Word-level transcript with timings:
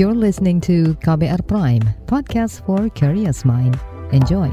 You're 0.00 0.16
listening 0.16 0.64
to 0.64 0.96
KBR 1.04 1.44
Prime, 1.44 1.84
podcast 2.08 2.64
for 2.64 2.88
curious 2.96 3.44
mind. 3.44 3.76
Enjoy. 4.16 4.48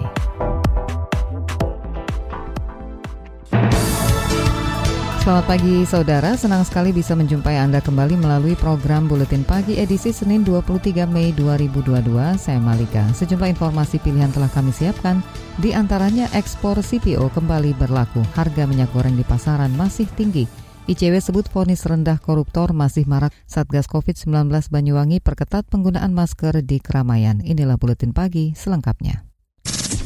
Selamat 5.23 5.47
pagi 5.47 5.87
saudara, 5.87 6.35
senang 6.35 6.67
sekali 6.67 6.91
bisa 6.91 7.15
menjumpai 7.15 7.55
Anda 7.63 7.79
kembali 7.79 8.20
melalui 8.20 8.59
program 8.59 9.07
Buletin 9.07 9.47
Pagi 9.47 9.80
edisi 9.80 10.12
Senin 10.12 10.44
23 10.44 11.07
Mei 11.07 11.32
2022. 11.32 11.95
Saya 12.36 12.59
Malika. 12.59 13.07
Sejumlah 13.16 13.48
informasi 13.55 14.04
pilihan 14.04 14.36
telah 14.36 14.52
kami 14.52 14.75
siapkan, 14.75 15.23
di 15.64 15.71
antaranya 15.71 16.27
ekspor 16.36 16.75
CPO 16.84 17.32
kembali 17.32 17.71
berlaku, 17.79 18.20
harga 18.36 18.68
minyak 18.68 18.91
goreng 18.91 19.16
di 19.16 19.23
pasaran 19.23 19.71
masih 19.79 20.11
tinggi. 20.11 20.66
ICW 20.88 21.20
sebut 21.20 21.44
vonis 21.52 21.84
rendah 21.84 22.16
koruptor 22.16 22.72
masih 22.72 23.04
marak. 23.12 23.36
Satgas 23.44 23.92
COVID-19 23.92 24.48
Banyuwangi 24.72 25.20
perketat 25.20 25.68
penggunaan 25.68 26.16
masker 26.16 26.64
di 26.64 26.80
keramaian. 26.80 27.44
Inilah 27.44 27.76
Buletin 27.76 28.16
Pagi 28.16 28.55
selengkapnya. 28.55 29.28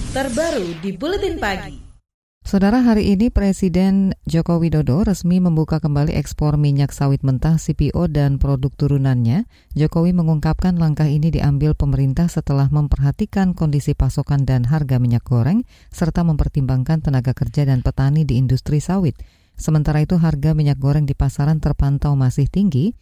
Terbaru 0.09 0.81
di 0.81 0.97
Buletin 0.97 1.37
Pagi. 1.37 1.93
Saudara, 2.41 2.81
hari 2.81 3.13
ini 3.13 3.29
Presiden 3.29 4.17
Joko 4.25 4.57
Widodo 4.57 5.05
resmi 5.05 5.37
membuka 5.37 5.77
kembali 5.77 6.17
ekspor 6.17 6.57
minyak 6.57 6.89
sawit 6.89 7.21
mentah 7.21 7.61
CPO 7.61 8.09
dan 8.09 8.41
produk 8.41 8.73
turunannya. 8.73 9.45
Jokowi 9.77 10.17
mengungkapkan 10.17 10.81
langkah 10.81 11.05
ini 11.05 11.29
diambil 11.29 11.77
pemerintah 11.77 12.25
setelah 12.25 12.65
memperhatikan 12.73 13.53
kondisi 13.53 13.93
pasokan 13.93 14.49
dan 14.49 14.65
harga 14.65 14.97
minyak 14.97 15.21
goreng, 15.21 15.61
serta 15.93 16.25
mempertimbangkan 16.25 17.05
tenaga 17.05 17.37
kerja 17.37 17.69
dan 17.69 17.85
petani 17.85 18.25
di 18.25 18.41
industri 18.41 18.81
sawit. 18.81 19.21
Sementara 19.59 20.01
itu 20.01 20.17
harga 20.17 20.51
minyak 20.57 20.81
goreng 20.81 21.05
di 21.05 21.13
pasaran 21.13 21.61
terpantau 21.61 22.17
masih 22.17 22.49
tinggi, 22.49 22.97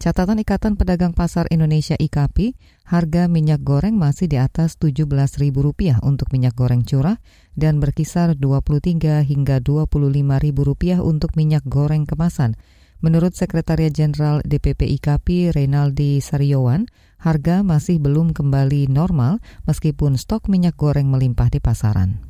Catatan 0.00 0.40
Ikatan 0.40 0.80
Pedagang 0.80 1.12
Pasar 1.12 1.44
Indonesia 1.52 1.92
IKAPI, 1.92 2.56
harga 2.88 3.28
minyak 3.28 3.60
goreng 3.60 4.00
masih 4.00 4.32
di 4.32 4.40
atas 4.40 4.80
Rp17.000 4.80 6.00
untuk 6.00 6.32
minyak 6.32 6.56
goreng 6.56 6.88
curah 6.88 7.20
dan 7.52 7.84
berkisar 7.84 8.32
Rp23 8.32 9.26
hingga 9.28 9.60
Rp25.000 9.60 11.04
untuk 11.04 11.36
minyak 11.36 11.68
goreng 11.68 12.08
kemasan. 12.08 12.56
Menurut 13.04 13.36
Sekretariat 13.36 13.92
Jenderal 13.92 14.40
DPP 14.40 14.88
IKAPI 14.96 15.52
Reynaldi 15.52 16.24
Sariowan, 16.24 16.88
harga 17.20 17.60
masih 17.60 18.00
belum 18.00 18.32
kembali 18.32 18.88
normal 18.88 19.44
meskipun 19.68 20.16
stok 20.16 20.48
minyak 20.48 20.80
goreng 20.80 21.12
melimpah 21.12 21.52
di 21.52 21.60
pasaran. 21.60 22.29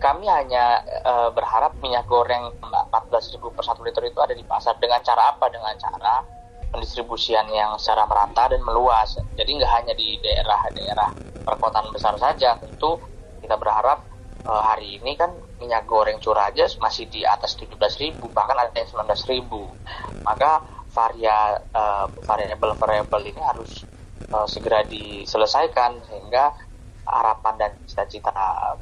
Kami 0.00 0.24
hanya 0.24 0.80
e, 0.80 1.12
berharap 1.36 1.76
minyak 1.84 2.08
goreng 2.08 2.56
14.000 2.64 3.36
per 3.36 3.64
1 3.68 3.84
liter 3.84 4.02
itu 4.08 4.18
ada 4.24 4.32
di 4.32 4.40
pasar. 4.48 4.80
Dengan 4.80 5.04
cara 5.04 5.36
apa? 5.36 5.52
Dengan 5.52 5.76
cara 5.76 6.24
pendistribusian 6.72 7.50
yang 7.52 7.76
secara 7.76 8.08
merata 8.08 8.48
dan 8.48 8.64
meluas. 8.64 9.18
Jadi 9.36 9.50
nggak 9.60 9.72
hanya 9.76 9.92
di 9.92 10.16
daerah-daerah 10.24 11.10
perkotaan 11.44 11.92
besar 11.92 12.16
saja. 12.16 12.56
Tentu 12.56 12.96
kita 13.44 13.60
berharap 13.60 14.06
uh, 14.46 14.62
hari 14.64 14.96
ini 15.02 15.18
kan 15.18 15.34
minyak 15.60 15.84
goreng 15.84 16.16
curah 16.22 16.48
aja 16.48 16.64
masih 16.80 17.10
di 17.10 17.26
atas 17.26 17.58
17.000 17.58 18.16
bahkan 18.32 18.56
ada 18.56 18.72
yang 18.72 18.88
19.000. 18.88 20.24
Maka 20.24 20.64
varia 20.90 21.60
uh, 21.74 22.06
variabel-variabel 22.24 23.20
ini 23.34 23.42
harus 23.42 23.84
uh, 24.32 24.46
segera 24.46 24.86
diselesaikan 24.86 26.02
sehingga 26.06 26.69
harapan 27.10 27.54
dan 27.58 27.70
cita-cita 27.90 28.30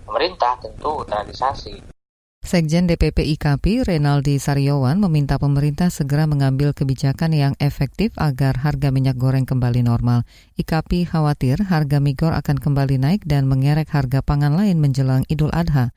pemerintah 0.04 0.60
tentu 0.60 1.02
terrealisasi. 1.08 1.98
Sekjen 2.38 2.88
DPP 2.88 3.36
IKP 3.36 3.84
Renaldi 3.84 4.40
Saryowan 4.40 5.02
meminta 5.02 5.36
pemerintah 5.36 5.92
segera 5.92 6.24
mengambil 6.24 6.72
kebijakan 6.72 7.36
yang 7.36 7.54
efektif 7.60 8.16
agar 8.16 8.64
harga 8.64 8.88
minyak 8.88 9.20
goreng 9.20 9.44
kembali 9.44 9.84
normal. 9.84 10.24
IKP 10.56 11.04
khawatir 11.12 11.60
harga 11.68 11.98
migor 12.00 12.32
akan 12.32 12.56
kembali 12.56 12.96
naik 12.96 13.26
dan 13.28 13.50
mengerek 13.50 13.92
harga 13.92 14.24
pangan 14.24 14.56
lain 14.56 14.80
menjelang 14.80 15.28
Idul 15.28 15.52
Adha. 15.52 15.92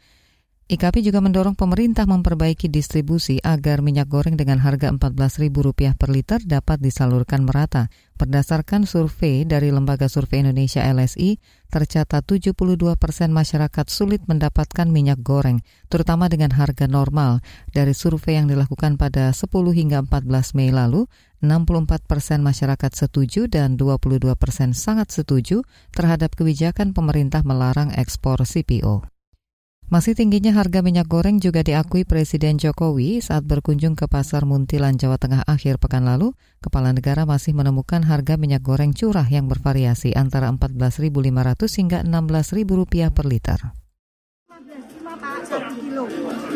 IKP 0.71 1.03
juga 1.03 1.19
mendorong 1.19 1.51
pemerintah 1.51 2.07
memperbaiki 2.07 2.71
distribusi 2.71 3.43
agar 3.43 3.83
minyak 3.83 4.07
goreng 4.07 4.39
dengan 4.39 4.55
harga 4.63 4.87
Rp14.000 4.95 5.51
per 5.99 6.07
liter 6.07 6.39
dapat 6.47 6.79
disalurkan 6.79 7.43
merata. 7.43 7.91
Berdasarkan 8.15 8.87
survei 8.87 9.43
dari 9.43 9.67
Lembaga 9.67 10.07
Survei 10.07 10.39
Indonesia 10.39 10.79
LSI, 10.87 11.43
tercatat 11.67 12.23
72 12.23 12.55
persen 12.95 13.35
masyarakat 13.35 13.85
sulit 13.91 14.23
mendapatkan 14.31 14.87
minyak 14.87 15.19
goreng, 15.19 15.59
terutama 15.91 16.31
dengan 16.31 16.55
harga 16.55 16.87
normal. 16.87 17.43
Dari 17.75 17.91
survei 17.91 18.39
yang 18.39 18.47
dilakukan 18.47 18.95
pada 18.95 19.35
10 19.35 19.51
hingga 19.75 20.07
14 20.07 20.55
Mei 20.55 20.71
lalu, 20.71 21.03
64 21.43 22.07
persen 22.07 22.39
masyarakat 22.47 22.95
setuju 22.95 23.51
dan 23.51 23.75
22 23.75 24.23
persen 24.39 24.71
sangat 24.71 25.11
setuju 25.11 25.67
terhadap 25.91 26.31
kebijakan 26.31 26.95
pemerintah 26.95 27.43
melarang 27.43 27.91
ekspor 27.91 28.39
CPO. 28.47 29.20
Masih 29.91 30.15
tingginya 30.15 30.55
harga 30.55 30.79
minyak 30.79 31.11
goreng 31.11 31.43
juga 31.43 31.67
diakui 31.67 32.07
Presiden 32.07 32.55
Jokowi 32.55 33.19
saat 33.19 33.43
berkunjung 33.43 33.99
ke 33.99 34.07
Pasar 34.07 34.47
Muntilan, 34.47 34.95
Jawa 34.95 35.19
Tengah 35.19 35.43
akhir 35.43 35.83
pekan 35.83 36.07
lalu. 36.07 36.31
Kepala 36.63 36.95
negara 36.95 37.27
masih 37.27 37.51
menemukan 37.51 37.99
harga 38.07 38.39
minyak 38.39 38.63
goreng 38.63 38.95
curah 38.95 39.27
yang 39.27 39.51
bervariasi 39.51 40.15
antara 40.15 40.47
Rp14.500 40.55 41.03
hingga 41.83 41.99
Rp16.000 42.07 43.11
per 43.11 43.25
liter. 43.27 43.59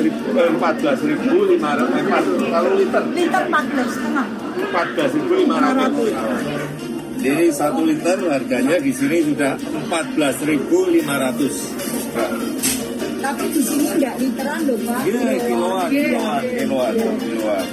ribu, 0.00 0.24
14 0.32 1.04
ribu 1.04 1.32
500, 1.60 2.48
kalau 2.48 2.72
liter? 2.80 3.02
Liter 3.12 3.44
14 3.44 3.92
setengah. 3.92 4.26
14 4.56 5.16
ribu 5.20 5.32
500. 5.52 6.79
Jadi 7.20 7.52
satu 7.52 7.84
liter 7.84 8.16
harganya 8.32 8.80
di 8.80 8.96
sini 8.96 9.20
sudah 9.28 9.52
14 9.60 10.40
ribu 10.48 10.88
500. 10.88 13.20
Tapi 13.20 13.44
di 13.52 13.60
sini 13.60 13.92
enggak 13.92 14.16
literan 14.16 14.64
loh 14.64 14.80
Pak. 14.88 15.04
Iya, 15.04 15.36
kiloan, 15.44 15.92
kiloan, 15.92 16.42
kiloan, 16.48 16.96
kiloan. 17.20 17.66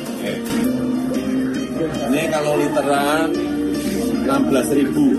Ini 2.12 2.28
kalau 2.28 2.60
literan 2.60 3.32
16 4.28 4.80
ribu. 4.84 5.16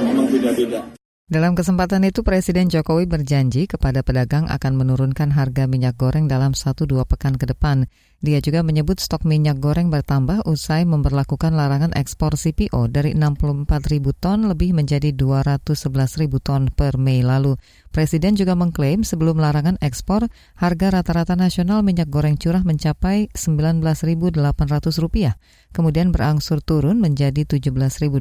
Memang 0.00 0.32
beda-beda. 0.32 0.80
Dalam 1.28 1.52
kesempatan 1.52 2.08
itu, 2.08 2.24
Presiden 2.24 2.72
Jokowi 2.72 3.04
berjanji 3.04 3.68
kepada 3.68 4.00
pedagang 4.00 4.48
akan 4.48 4.80
menurunkan 4.80 5.36
harga 5.36 5.68
minyak 5.68 6.00
goreng 6.00 6.24
dalam 6.24 6.56
1-2 6.56 7.04
pekan 7.04 7.36
ke 7.36 7.44
depan. 7.44 7.84
Dia 8.18 8.42
juga 8.42 8.66
menyebut 8.66 8.98
stok 8.98 9.22
minyak 9.22 9.62
goreng 9.62 9.94
bertambah 9.94 10.42
usai 10.50 10.82
memperlakukan 10.82 11.54
larangan 11.54 11.94
ekspor 11.94 12.34
CPO 12.34 12.90
dari 12.90 13.14
64 13.14 13.70
ribu 13.94 14.10
ton 14.10 14.50
lebih 14.50 14.74
menjadi 14.74 15.14
211 15.14 16.18
ribu 16.18 16.42
ton 16.42 16.66
per 16.66 16.98
Mei 16.98 17.22
lalu. 17.22 17.54
Presiden 17.94 18.34
juga 18.34 18.58
mengklaim 18.58 19.06
sebelum 19.06 19.38
larangan 19.38 19.78
ekspor, 19.78 20.26
harga 20.58 20.98
rata-rata 20.98 21.38
nasional 21.38 21.86
minyak 21.86 22.10
goreng 22.10 22.34
curah 22.34 22.66
mencapai 22.66 23.30
Rp19.800, 23.38 25.38
kemudian 25.70 26.10
berangsur 26.10 26.58
turun 26.58 26.98
menjadi 26.98 27.46
Rp17.200 27.46 28.18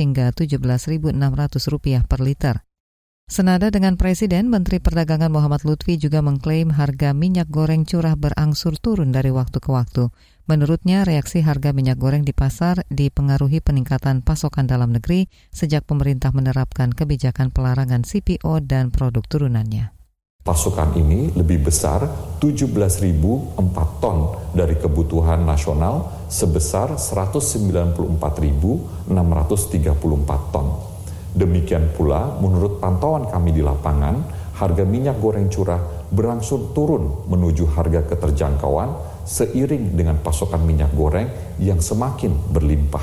hingga 0.00 0.32
Rp17.600 0.32 2.08
per 2.08 2.20
liter. 2.24 2.64
Senada 3.24 3.72
dengan 3.72 3.96
Presiden, 3.96 4.52
Menteri 4.52 4.84
Perdagangan 4.84 5.32
Muhammad 5.32 5.64
Lutfi 5.64 5.96
juga 5.96 6.20
mengklaim 6.20 6.68
harga 6.68 7.16
minyak 7.16 7.48
goreng 7.48 7.88
curah 7.88 8.20
berangsur 8.20 8.76
turun 8.76 9.16
dari 9.16 9.32
waktu 9.32 9.64
ke 9.64 9.72
waktu. 9.72 10.12
Menurutnya, 10.44 11.08
reaksi 11.08 11.40
harga 11.40 11.72
minyak 11.72 11.96
goreng 11.96 12.28
di 12.28 12.36
pasar 12.36 12.84
dipengaruhi 12.92 13.64
peningkatan 13.64 14.20
pasokan 14.20 14.68
dalam 14.68 14.92
negeri 14.92 15.32
sejak 15.48 15.88
pemerintah 15.88 16.36
menerapkan 16.36 16.92
kebijakan 16.92 17.48
pelarangan 17.48 18.04
CPO 18.04 18.60
dan 18.60 18.92
produk 18.92 19.24
turunannya. 19.24 19.88
Pasokan 20.44 20.92
ini 20.92 21.32
lebih 21.32 21.64
besar 21.64 22.04
17.004 22.44 23.56
ton 24.04 24.36
dari 24.52 24.76
kebutuhan 24.76 25.48
nasional 25.48 26.28
sebesar 26.28 27.00
194.634 27.00 29.08
ton. 30.52 30.93
Demikian 31.34 31.90
pula 31.90 32.38
menurut 32.38 32.78
pantauan 32.78 33.26
kami 33.26 33.50
di 33.50 33.58
lapangan, 33.58 34.22
harga 34.54 34.86
minyak 34.86 35.18
goreng 35.18 35.50
curah 35.50 36.06
berangsur 36.14 36.70
turun 36.70 37.26
menuju 37.26 37.74
harga 37.74 38.06
keterjangkauan 38.06 39.20
seiring 39.26 39.98
dengan 39.98 40.22
pasokan 40.22 40.62
minyak 40.62 40.94
goreng 40.94 41.58
yang 41.58 41.82
semakin 41.82 42.30
berlimpah. 42.54 43.02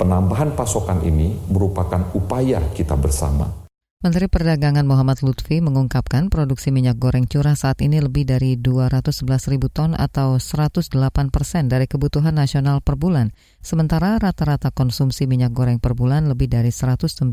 Penambahan 0.00 0.56
pasokan 0.56 1.04
ini 1.04 1.36
merupakan 1.52 2.10
upaya 2.16 2.58
kita 2.72 2.96
bersama 2.96 3.61
Menteri 4.02 4.26
Perdagangan 4.26 4.82
Muhammad 4.82 5.22
Lutfi 5.22 5.62
mengungkapkan 5.62 6.26
produksi 6.26 6.74
minyak 6.74 6.98
goreng 6.98 7.22
curah 7.30 7.54
saat 7.54 7.78
ini 7.86 8.02
lebih 8.02 8.26
dari 8.26 8.58
211 8.58 9.22
ribu 9.46 9.70
ton 9.70 9.94
atau 9.94 10.42
108 10.42 10.90
persen 11.30 11.70
dari 11.70 11.86
kebutuhan 11.86 12.34
nasional 12.34 12.82
per 12.82 12.98
bulan. 12.98 13.30
Sementara 13.62 14.18
rata-rata 14.18 14.74
konsumsi 14.74 15.30
minyak 15.30 15.54
goreng 15.54 15.78
per 15.78 15.94
bulan 15.94 16.26
lebih 16.26 16.50
dari 16.50 16.74
190 16.74 17.30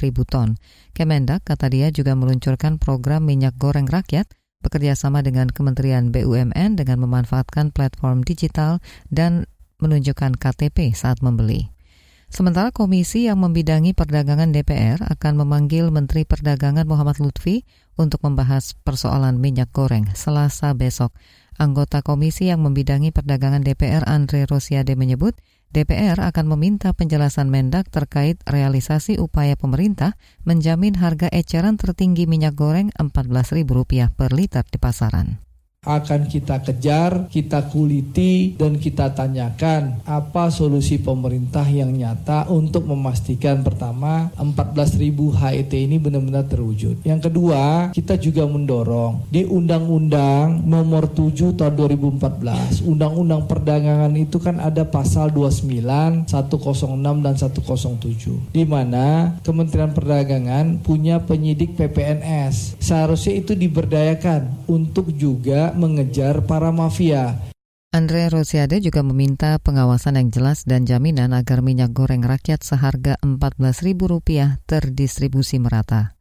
ribu 0.00 0.24
ton. 0.24 0.56
Kemendak, 0.96 1.44
kata 1.44 1.68
dia, 1.68 1.92
juga 1.92 2.16
meluncurkan 2.16 2.80
program 2.80 3.28
minyak 3.28 3.60
goreng 3.60 3.84
rakyat 3.84 4.24
bekerja 4.64 4.96
sama 4.96 5.20
dengan 5.20 5.52
Kementerian 5.52 6.08
BUMN 6.08 6.80
dengan 6.80 7.04
memanfaatkan 7.04 7.76
platform 7.76 8.24
digital 8.24 8.80
dan 9.12 9.44
menunjukkan 9.84 10.40
KTP 10.40 10.96
saat 10.96 11.20
membeli. 11.20 11.68
Sementara 12.30 12.70
komisi 12.70 13.26
yang 13.26 13.42
membidangi 13.42 13.90
perdagangan 13.90 14.54
DPR 14.54 15.02
akan 15.02 15.42
memanggil 15.42 15.90
Menteri 15.90 16.22
Perdagangan 16.22 16.86
Muhammad 16.86 17.18
Lutfi 17.18 17.66
untuk 17.98 18.22
membahas 18.22 18.78
persoalan 18.86 19.42
minyak 19.42 19.74
goreng 19.74 20.06
selasa 20.14 20.70
besok. 20.78 21.10
Anggota 21.58 22.06
komisi 22.06 22.46
yang 22.46 22.62
membidangi 22.62 23.10
perdagangan 23.10 23.66
DPR 23.66 24.06
Andre 24.06 24.46
Rosiade 24.46 24.94
menyebut 24.94 25.34
DPR 25.74 26.22
akan 26.22 26.54
meminta 26.54 26.94
penjelasan 26.94 27.50
Mendak 27.50 27.90
terkait 27.90 28.38
realisasi 28.46 29.18
upaya 29.18 29.58
pemerintah 29.58 30.14
menjamin 30.46 31.02
harga 31.02 31.26
eceran 31.34 31.82
tertinggi 31.82 32.30
minyak 32.30 32.54
goreng 32.54 32.94
Rp14.000 32.94 34.14
per 34.14 34.30
liter 34.30 34.62
di 34.70 34.78
pasaran 34.78 35.49
akan 35.80 36.28
kita 36.28 36.60
kejar, 36.60 37.24
kita 37.32 37.72
kuliti, 37.72 38.52
dan 38.52 38.76
kita 38.76 39.16
tanyakan 39.16 39.96
apa 40.04 40.52
solusi 40.52 41.00
pemerintah 41.00 41.64
yang 41.64 41.96
nyata 41.96 42.52
untuk 42.52 42.84
memastikan 42.84 43.64
pertama 43.64 44.28
14.000 44.36 45.00
HET 45.40 45.72
ini 45.72 45.96
benar-benar 45.96 46.44
terwujud. 46.52 47.00
Yang 47.00 47.32
kedua, 47.32 47.96
kita 47.96 48.20
juga 48.20 48.44
mendorong 48.44 49.24
di 49.32 49.48
Undang-Undang 49.48 50.68
Nomor 50.68 51.08
7 51.16 51.56
Tahun 51.56 51.72
2014, 51.72 52.84
Undang-Undang 52.84 53.48
Perdagangan 53.48 54.12
itu 54.20 54.36
kan 54.36 54.60
ada 54.60 54.84
pasal 54.84 55.32
29, 55.32 56.28
106 56.28 57.24
dan 57.24 57.34
107, 57.40 58.52
di 58.52 58.68
mana 58.68 59.32
Kementerian 59.40 59.96
Perdagangan 59.96 60.84
punya 60.84 61.24
penyidik 61.24 61.72
PPNS. 61.80 62.76
Seharusnya 62.84 63.40
itu 63.40 63.56
diberdayakan 63.56 64.68
untuk 64.68 65.08
juga 65.16 65.69
mengejar 65.74 66.46
para 66.46 66.70
mafia. 66.70 67.38
Andre 67.90 68.30
Rosiade 68.30 68.78
juga 68.78 69.02
meminta 69.02 69.58
pengawasan 69.58 70.14
yang 70.14 70.30
jelas 70.30 70.62
dan 70.62 70.86
jaminan 70.86 71.34
agar 71.34 71.58
minyak 71.58 71.90
goreng 71.90 72.22
rakyat 72.22 72.62
seharga 72.62 73.18
Rp14.000 73.18 74.62
terdistribusi 74.62 75.58
merata. 75.58 76.19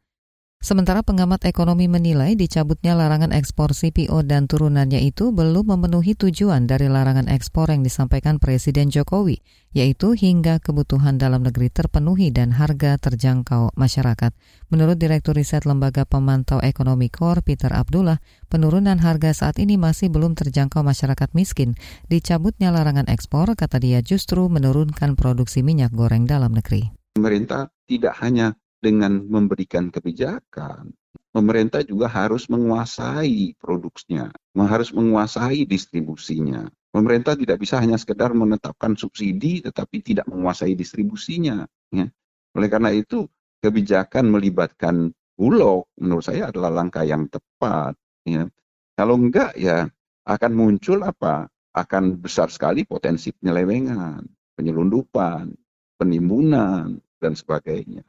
Sementara 0.60 1.08
pengamat 1.08 1.48
ekonomi 1.48 1.88
menilai 1.88 2.36
dicabutnya 2.36 2.92
larangan 2.92 3.32
ekspor 3.32 3.72
CPO 3.72 4.28
dan 4.28 4.44
turunannya 4.44 5.00
itu 5.08 5.32
belum 5.32 5.72
memenuhi 5.72 6.20
tujuan 6.20 6.68
dari 6.68 6.92
larangan 6.92 7.32
ekspor 7.32 7.72
yang 7.72 7.80
disampaikan 7.80 8.44
Presiden 8.44 8.92
Jokowi, 8.92 9.40
yaitu 9.72 10.20
hingga 10.20 10.60
kebutuhan 10.60 11.16
dalam 11.16 11.48
negeri 11.48 11.72
terpenuhi 11.72 12.36
dan 12.36 12.52
harga 12.52 13.00
terjangkau 13.00 13.72
masyarakat. 13.80 14.36
Menurut 14.68 15.00
Direktur 15.00 15.40
Riset 15.40 15.64
Lembaga 15.64 16.04
Pemantau 16.04 16.60
Ekonomi 16.60 17.08
KOR, 17.08 17.40
Peter 17.40 17.72
Abdullah, 17.72 18.20
penurunan 18.52 19.00
harga 19.00 19.32
saat 19.32 19.64
ini 19.64 19.80
masih 19.80 20.12
belum 20.12 20.36
terjangkau 20.36 20.84
masyarakat 20.84 21.32
miskin. 21.40 21.80
Dicabutnya 22.12 22.76
larangan 22.76 23.08
ekspor, 23.08 23.56
kata 23.56 23.80
dia 23.80 24.04
justru 24.04 24.52
menurunkan 24.52 25.16
produksi 25.16 25.64
minyak 25.64 25.96
goreng 25.96 26.28
dalam 26.28 26.52
negeri. 26.52 26.92
Pemerintah 27.16 27.72
tidak 27.88 28.20
hanya 28.20 28.60
dengan 28.80 29.24
memberikan 29.28 29.92
kebijakan, 29.92 30.96
pemerintah 31.36 31.84
juga 31.84 32.08
harus 32.10 32.48
menguasai 32.48 33.56
produksinya, 33.60 34.32
harus 34.56 34.90
menguasai 34.96 35.68
distribusinya. 35.68 36.68
Pemerintah 36.90 37.38
tidak 37.38 37.62
bisa 37.62 37.78
hanya 37.78 38.02
sekedar 38.02 38.34
menetapkan 38.34 38.98
subsidi 38.98 39.62
tetapi 39.62 40.02
tidak 40.02 40.26
menguasai 40.26 40.74
distribusinya. 40.74 41.70
Ya. 41.94 42.10
Oleh 42.58 42.70
karena 42.72 42.90
itu, 42.90 43.30
kebijakan 43.62 44.34
melibatkan 44.34 45.14
bulog 45.38 45.86
menurut 46.02 46.26
saya 46.26 46.50
adalah 46.50 46.74
langkah 46.74 47.06
yang 47.06 47.30
tepat. 47.30 47.94
Ya. 48.26 48.50
Kalau 48.98 49.22
enggak 49.22 49.54
ya 49.54 49.86
akan 50.26 50.52
muncul 50.58 51.06
apa? 51.06 51.46
Akan 51.78 52.18
besar 52.18 52.50
sekali 52.50 52.82
potensi 52.82 53.30
penyelewengan, 53.30 54.26
penyelundupan, 54.58 55.54
penimbunan, 56.02 56.98
dan 57.22 57.38
sebagainya. 57.38 58.02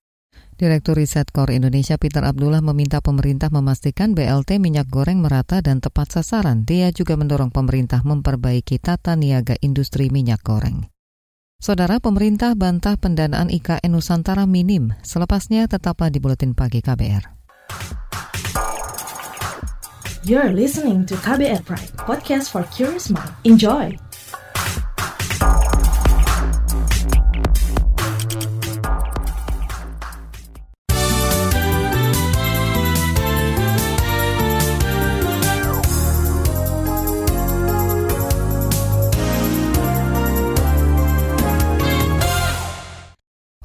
Direktur 0.61 1.01
Riset 1.01 1.33
Kor 1.33 1.49
Indonesia 1.49 1.97
Peter 1.97 2.21
Abdullah 2.21 2.61
meminta 2.61 3.01
pemerintah 3.01 3.49
memastikan 3.49 4.13
BLT 4.13 4.61
minyak 4.61 4.93
goreng 4.93 5.25
merata 5.25 5.65
dan 5.65 5.81
tepat 5.81 6.21
sasaran. 6.21 6.69
Dia 6.69 6.93
juga 6.93 7.17
mendorong 7.17 7.49
pemerintah 7.49 8.05
memperbaiki 8.05 8.77
tata 8.77 9.17
niaga 9.17 9.57
industri 9.65 10.13
minyak 10.13 10.45
goreng. 10.45 10.85
Saudara 11.57 11.97
pemerintah 11.97 12.53
bantah 12.53 13.01
pendanaan 13.01 13.49
IKN 13.49 13.89
Nusantara 13.89 14.45
minim. 14.45 14.93
Selepasnya 15.01 15.65
tetaplah 15.65 16.13
di 16.13 16.21
Buletin 16.21 16.53
Pagi 16.53 16.85
KBR. 16.85 17.25
You're 20.29 20.53
listening 20.53 21.09
to 21.09 21.17
KBR 21.17 21.65
Pride, 21.65 21.97
podcast 21.97 22.53
for 22.53 22.69
curious 22.69 23.09
mind. 23.09 23.33
Enjoy! 23.49 23.97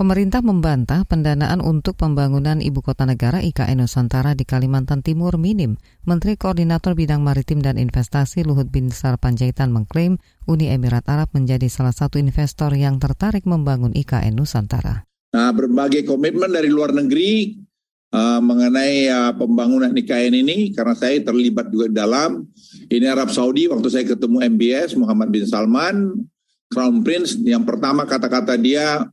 Pemerintah 0.05 0.45
membantah 0.45 1.01
pendanaan 1.01 1.65
untuk 1.65 1.97
pembangunan 1.97 2.61
ibu 2.61 2.85
kota 2.85 3.09
negara 3.09 3.41
IKN 3.41 3.81
Nusantara 3.81 4.37
di 4.37 4.45
Kalimantan 4.45 5.01
Timur 5.01 5.33
minim. 5.41 5.81
Menteri 6.05 6.37
Koordinator 6.37 6.93
Bidang 6.93 7.25
Maritim 7.25 7.57
dan 7.57 7.81
Investasi 7.81 8.45
Luhut 8.45 8.69
Binsar 8.69 9.17
Panjaitan 9.17 9.73
mengklaim 9.73 10.21
Uni 10.45 10.69
Emirat 10.69 11.09
Arab 11.09 11.33
menjadi 11.33 11.65
salah 11.73 11.89
satu 11.89 12.21
investor 12.21 12.77
yang 12.77 13.01
tertarik 13.01 13.49
membangun 13.49 13.97
IKN 13.97 14.37
Nusantara. 14.37 15.09
Nah, 15.33 15.49
berbagai 15.49 16.05
komitmen 16.05 16.53
dari 16.53 16.69
luar 16.69 16.93
negeri 16.93 17.57
uh, 18.13 18.37
mengenai 18.45 19.09
uh, 19.09 19.33
pembangunan 19.33 19.89
IKN 19.89 20.37
ini 20.37 20.69
karena 20.69 20.93
saya 20.93 21.17
terlibat 21.17 21.73
juga 21.73 21.89
dalam. 21.89 22.45
Ini 22.93 23.09
Arab 23.09 23.33
Saudi 23.33 23.65
waktu 23.65 23.89
saya 23.89 24.05
ketemu 24.05 24.53
MBS 24.53 25.01
Muhammad 25.01 25.33
bin 25.33 25.49
Salman, 25.49 26.29
Crown 26.69 27.01
Prince 27.01 27.41
yang 27.41 27.65
pertama 27.65 28.05
kata-kata 28.05 28.53
dia 28.53 29.09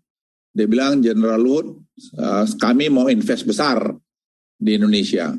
dia 0.53 0.69
bilang 0.69 1.01
General 1.01 1.41
Luhut, 1.41 1.81
uh, 2.21 2.45
kami 2.61 2.93
mau 2.93 3.09
invest 3.09 3.49
besar 3.49 3.81
di 4.61 4.77
Indonesia. 4.77 5.33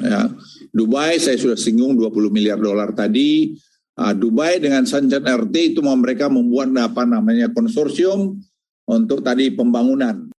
Ya. 0.00 0.30
Dubai 0.72 1.20
saya 1.20 1.36
sudah 1.36 1.58
singgung 1.58 1.98
20 1.98 2.32
miliar 2.32 2.56
dolar 2.56 2.94
tadi. 2.94 3.58
Uh, 3.92 4.14
Dubai 4.16 4.56
dengan 4.62 4.88
Sanjan 4.88 5.26
RT 5.26 5.76
itu 5.76 5.80
mau 5.84 5.98
mereka 5.98 6.30
membuat 6.32 6.72
apa 6.80 7.04
namanya 7.04 7.52
konsorsium 7.52 8.40
untuk 8.88 9.20
tadi 9.20 9.52
pembangunan. 9.52 10.32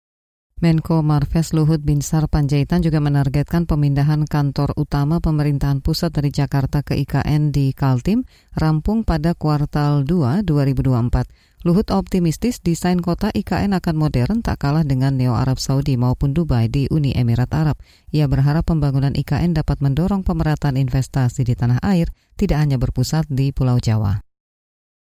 Menko 0.62 1.02
Marves 1.02 1.50
Luhut 1.58 1.82
Binsar 1.82 2.30
Panjaitan 2.30 2.86
juga 2.86 3.02
menargetkan 3.02 3.66
pemindahan 3.66 4.22
kantor 4.30 4.70
utama 4.78 5.18
pemerintahan 5.18 5.82
pusat 5.82 6.14
dari 6.14 6.30
Jakarta 6.30 6.86
ke 6.86 6.94
IKN 7.02 7.50
di 7.50 7.74
Kaltim 7.74 8.22
rampung 8.54 9.02
pada 9.02 9.34
kuartal 9.34 10.06
2 10.06 10.46
2024. 10.46 11.66
Luhut 11.66 11.90
optimistis 11.90 12.62
desain 12.62 13.02
kota 13.02 13.34
IKN 13.34 13.74
akan 13.74 13.94
modern 13.98 14.38
tak 14.38 14.62
kalah 14.62 14.86
dengan 14.86 15.18
Neo 15.18 15.34
Arab 15.34 15.58
Saudi 15.58 15.98
maupun 15.98 16.30
Dubai 16.30 16.70
di 16.70 16.86
Uni 16.94 17.10
Emirat 17.10 17.50
Arab. 17.58 17.82
Ia 18.14 18.30
berharap 18.30 18.70
pembangunan 18.70 19.18
IKN 19.18 19.58
dapat 19.58 19.82
mendorong 19.82 20.22
pemerataan 20.22 20.78
investasi 20.78 21.42
di 21.42 21.58
tanah 21.58 21.82
air, 21.82 22.06
tidak 22.38 22.62
hanya 22.62 22.78
berpusat 22.78 23.26
di 23.26 23.50
Pulau 23.50 23.82
Jawa. 23.82 24.31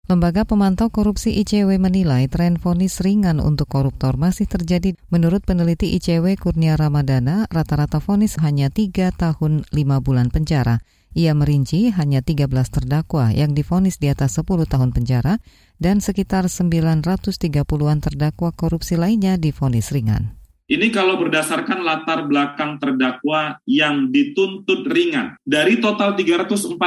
Lembaga 0.06 0.46
Pemantau 0.46 0.86
Korupsi 0.86 1.34
ICW 1.42 1.82
menilai 1.82 2.30
tren 2.30 2.62
vonis 2.62 3.02
ringan 3.02 3.42
untuk 3.42 3.66
koruptor 3.66 4.14
masih 4.14 4.46
terjadi. 4.46 4.94
Menurut 5.10 5.42
peneliti 5.42 5.98
ICW 5.98 6.38
Kurnia 6.38 6.78
Ramadana, 6.78 7.50
rata-rata 7.50 7.98
vonis 7.98 8.38
hanya 8.38 8.70
3 8.70 9.10
tahun 9.10 9.66
5 9.66 10.06
bulan 10.06 10.30
penjara. 10.30 10.78
Ia 11.18 11.34
merinci 11.34 11.90
hanya 11.90 12.22
13 12.22 12.46
terdakwa 12.70 13.34
yang 13.34 13.50
difonis 13.50 13.98
di 13.98 14.06
atas 14.06 14.38
10 14.38 14.46
tahun 14.70 14.94
penjara 14.94 15.42
dan 15.82 15.98
sekitar 15.98 16.46
930-an 16.46 17.98
terdakwa 17.98 18.54
korupsi 18.54 18.94
lainnya 18.94 19.34
difonis 19.34 19.90
ringan. 19.90 20.38
Ini 20.70 20.90
kalau 20.94 21.18
berdasarkan 21.18 21.82
latar 21.82 22.26
belakang 22.30 22.78
terdakwa 22.78 23.58
yang 23.70 24.14
dituntut 24.14 24.86
ringan. 24.86 25.38
Dari 25.42 25.82
total 25.82 26.14
346 26.14 26.78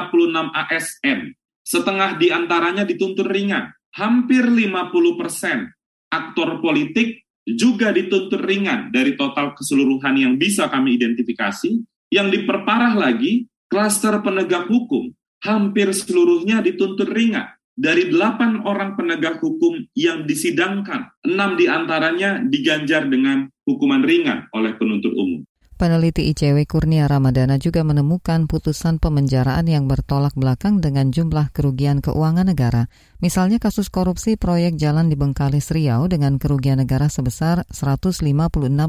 ASN, 0.51 1.38
setengah 1.69 2.17
di 2.17 2.33
antaranya 2.33 2.81
dituntut 2.81 3.29
ringan. 3.29 3.69
Hampir 3.93 4.49
50 4.49 5.21
persen 5.21 5.69
aktor 6.09 6.57
politik 6.65 7.21
juga 7.45 7.93
dituntut 7.93 8.41
ringan 8.41 8.89
dari 8.89 9.13
total 9.13 9.53
keseluruhan 9.53 10.17
yang 10.17 10.33
bisa 10.41 10.65
kami 10.65 10.97
identifikasi. 10.97 11.77
Yang 12.09 12.27
diperparah 12.41 12.97
lagi, 12.97 13.45
klaster 13.69 14.17
penegak 14.25 14.65
hukum 14.65 15.13
hampir 15.45 15.93
seluruhnya 15.93 16.65
dituntut 16.65 17.07
ringan. 17.13 17.53
Dari 17.79 18.11
delapan 18.11 18.67
orang 18.67 18.99
penegak 18.99 19.39
hukum 19.39 19.79
yang 19.95 20.27
disidangkan, 20.27 21.15
enam 21.23 21.55
di 21.55 21.63
antaranya 21.63 22.43
diganjar 22.43 23.07
dengan 23.07 23.47
hukuman 23.63 24.03
ringan 24.03 24.51
oleh 24.51 24.75
penuntut 24.75 25.15
umum. 25.15 25.47
Peneliti 25.79 26.27
ICW 26.35 26.67
Kurnia 26.67 27.07
Ramadana 27.07 27.55
juga 27.55 27.87
menemukan 27.87 28.51
putusan 28.51 28.99
pemenjaraan 28.99 29.63
yang 29.63 29.87
bertolak 29.87 30.35
belakang 30.35 30.83
dengan 30.83 31.07
jumlah 31.07 31.55
kerugian 31.55 32.03
keuangan 32.03 32.51
negara. 32.51 32.91
Misalnya 33.23 33.63
kasus 33.63 33.87
korupsi 33.87 34.35
proyek 34.35 34.75
jalan 34.75 35.07
di 35.07 35.15
Bengkalis 35.15 35.71
Riau 35.71 36.11
dengan 36.11 36.35
kerugian 36.35 36.83
negara 36.83 37.07
sebesar 37.07 37.63
156 37.71 38.27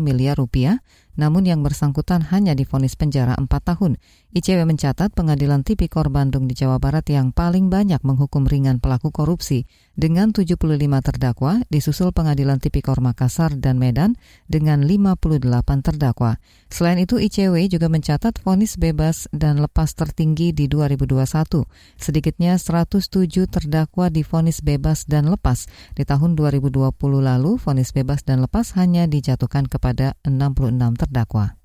miliar 0.03 0.35
rupiah, 0.35 0.83
namun 1.19 1.49
yang 1.49 1.65
bersangkutan 1.65 2.23
hanya 2.29 2.53
difonis 2.53 2.95
penjara 2.95 3.35
4 3.39 3.49
tahun. 3.49 3.97
ICW 4.31 4.63
mencatat 4.63 5.11
pengadilan 5.11 5.67
tipikor 5.67 6.07
Bandung 6.07 6.47
di 6.47 6.55
Jawa 6.55 6.79
Barat 6.79 7.03
yang 7.11 7.35
paling 7.35 7.67
banyak 7.67 7.99
menghukum 8.07 8.47
ringan 8.47 8.79
pelaku 8.79 9.11
korupsi 9.11 9.67
dengan 9.99 10.31
75 10.31 10.55
terdakwa, 11.03 11.61
disusul 11.67 12.15
pengadilan 12.15 12.63
tipikor 12.63 13.03
Makassar 13.03 13.59
dan 13.59 13.77
Medan 13.83 14.15
dengan 14.47 14.87
58 14.87 15.43
terdakwa. 15.83 16.39
Selain 16.71 17.03
itu, 17.03 17.19
ICW 17.19 17.67
juga 17.67 17.91
mencatat 17.91 18.39
vonis 18.41 18.79
bebas 18.79 19.27
dan 19.35 19.59
lepas 19.59 19.93
tertinggi 19.93 20.55
di 20.55 20.71
2021. 20.71 21.67
Sedikitnya 21.99 22.55
107 22.57 23.51
terdakwa 23.51 24.09
difonis 24.09 24.63
bebas 24.63 25.05
dan 25.11 25.27
lepas. 25.27 25.67
Di 25.99 26.07
tahun 26.07 26.39
2020 26.39 26.95
lalu, 27.21 27.59
vonis 27.59 27.91
bebas 27.91 28.23
dan 28.23 28.41
lepas 28.47 28.79
hanya 28.79 29.11
dijatuhkan 29.11 29.67
kepada 29.67 30.15
66 30.23 31.00
terdakwa. 31.01 31.61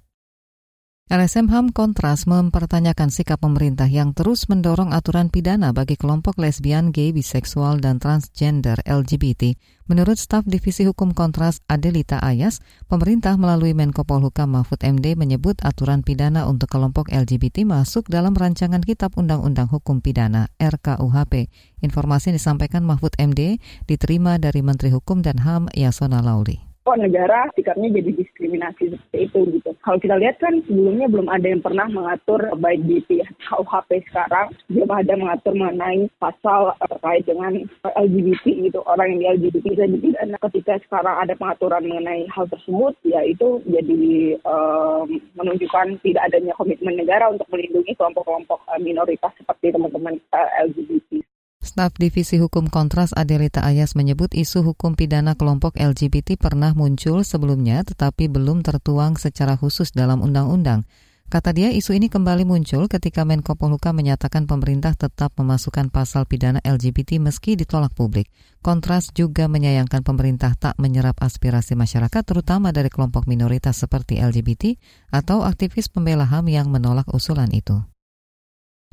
LSM 1.05 1.53
HAM 1.53 1.69
Kontras 1.69 2.25
mempertanyakan 2.25 3.13
sikap 3.13 3.45
pemerintah 3.45 3.85
yang 3.85 4.17
terus 4.17 4.49
mendorong 4.49 4.89
aturan 4.89 5.29
pidana 5.29 5.69
bagi 5.69 6.01
kelompok 6.01 6.41
lesbian, 6.41 6.89
gay, 6.89 7.13
biseksual, 7.13 7.77
dan 7.77 8.01
transgender 8.01 8.81
LGBT. 8.89 9.53
Menurut 9.85 10.17
staf 10.17 10.49
Divisi 10.49 10.81
Hukum 10.89 11.13
Kontras 11.13 11.61
Adelita 11.69 12.17
Ayas, 12.25 12.57
pemerintah 12.89 13.37
melalui 13.37 13.77
Menko 13.77 14.01
Polhukam 14.01 14.57
Mahfud 14.57 14.81
MD 14.81 15.13
menyebut 15.13 15.61
aturan 15.61 16.01
pidana 16.01 16.49
untuk 16.49 16.73
kelompok 16.73 17.13
LGBT 17.13 17.69
masuk 17.69 18.09
dalam 18.09 18.33
rancangan 18.33 18.81
Kitab 18.81 19.13
Undang-Undang 19.13 19.69
Hukum 19.69 20.01
Pidana 20.01 20.49
RKUHP. 20.57 21.53
Informasi 21.85 22.33
yang 22.33 22.41
disampaikan 22.41 22.81
Mahfud 22.81 23.13
MD 23.21 23.61
diterima 23.85 24.41
dari 24.41 24.65
Menteri 24.65 24.89
Hukum 24.89 25.21
dan 25.21 25.37
HAM 25.37 25.69
Yasona 25.77 26.25
Lauli 26.25 26.64
kok 26.85 27.01
negara 27.01 27.49
sikapnya 27.57 27.89
jadi 27.97 28.11
diskriminasi 28.13 28.93
seperti 28.93 29.17
itu 29.25 29.39
gitu. 29.57 29.73
Kalau 29.81 29.97
kita 29.97 30.21
lihat 30.21 30.37
kan 30.37 30.53
sebelumnya 30.69 31.09
belum 31.09 31.27
ada 31.33 31.47
yang 31.49 31.65
pernah 31.65 31.89
mengatur 31.89 32.45
baik 32.61 32.85
di 32.85 33.01
KUHP 33.49 34.05
sekarang 34.13 34.53
belum 34.69 34.89
ada 34.93 35.13
mengatur 35.17 35.57
mengenai 35.57 36.05
pasal 36.21 36.77
terkait 36.77 37.25
dengan 37.25 37.57
LGBT 37.81 38.69
gitu 38.69 38.85
orang 38.85 39.17
yang 39.17 39.41
di 39.41 39.49
LGBT 39.49 39.65
bisa 39.73 39.85
dipidana 39.89 40.37
ketika 40.45 40.77
sekarang 40.85 41.15
ada 41.17 41.33
pengaturan 41.33 41.89
mengenai 41.89 42.29
hal 42.29 42.45
tersebut 42.53 42.93
ya 43.01 43.25
itu 43.25 43.65
jadi 43.65 44.37
um, 44.45 45.09
menunjukkan 45.41 45.97
tidak 46.05 46.29
adanya 46.29 46.53
komitmen 46.53 47.01
negara 47.01 47.33
untuk 47.33 47.49
melindungi 47.49 47.97
kelompok-kelompok 47.97 48.61
minoritas 48.77 49.33
seperti 49.41 49.73
teman-teman 49.73 50.21
LGBT. 50.69 51.34
Staf 51.75 51.91
Divisi 51.99 52.39
Hukum 52.39 52.71
Kontras 52.71 53.11
Adelita 53.11 53.59
Ayas 53.59 53.99
menyebut 53.99 54.31
isu 54.31 54.63
hukum 54.63 54.95
pidana 54.95 55.35
kelompok 55.35 55.75
LGBT 55.75 56.39
pernah 56.39 56.71
muncul 56.71 57.27
sebelumnya 57.27 57.83
tetapi 57.83 58.31
belum 58.31 58.63
tertuang 58.63 59.19
secara 59.19 59.59
khusus 59.59 59.91
dalam 59.91 60.23
undang-undang. 60.23 60.87
Kata 61.27 61.51
dia, 61.51 61.75
isu 61.75 61.99
ini 61.99 62.07
kembali 62.07 62.47
muncul 62.47 62.87
ketika 62.87 63.27
Menko 63.27 63.59
Polhukam 63.59 63.99
menyatakan 63.99 64.47
pemerintah 64.47 64.95
tetap 64.95 65.35
memasukkan 65.35 65.91
pasal 65.91 66.23
pidana 66.23 66.63
LGBT 66.63 67.19
meski 67.19 67.59
ditolak 67.59 67.91
publik. 67.91 68.31
Kontras 68.63 69.11
juga 69.11 69.51
menyayangkan 69.51 69.99
pemerintah 69.99 70.55
tak 70.55 70.79
menyerap 70.79 71.19
aspirasi 71.19 71.75
masyarakat 71.75 72.23
terutama 72.23 72.71
dari 72.71 72.87
kelompok 72.87 73.27
minoritas 73.27 73.75
seperti 73.83 74.23
LGBT 74.23 74.79
atau 75.11 75.43
aktivis 75.43 75.91
pembela 75.91 76.23
HAM 76.23 76.47
yang 76.47 76.71
menolak 76.71 77.11
usulan 77.11 77.51
itu. 77.51 77.83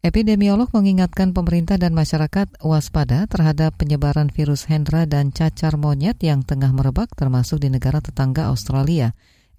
Epidemiolog 0.00 0.72
mengingatkan 0.72 1.36
pemerintah 1.36 1.76
dan 1.76 1.92
masyarakat 1.92 2.64
waspada 2.64 3.28
terhadap 3.28 3.76
penyebaran 3.76 4.32
virus 4.32 4.66
Hendra 4.66 5.04
dan 5.04 5.30
cacar 5.30 5.76
monyet 5.76 6.18
yang 6.24 6.42
tengah 6.42 6.72
merebak 6.72 7.12
termasuk 7.14 7.60
di 7.60 7.68
negara 7.68 8.00
tetangga 8.00 8.48
Australia. 8.48 9.12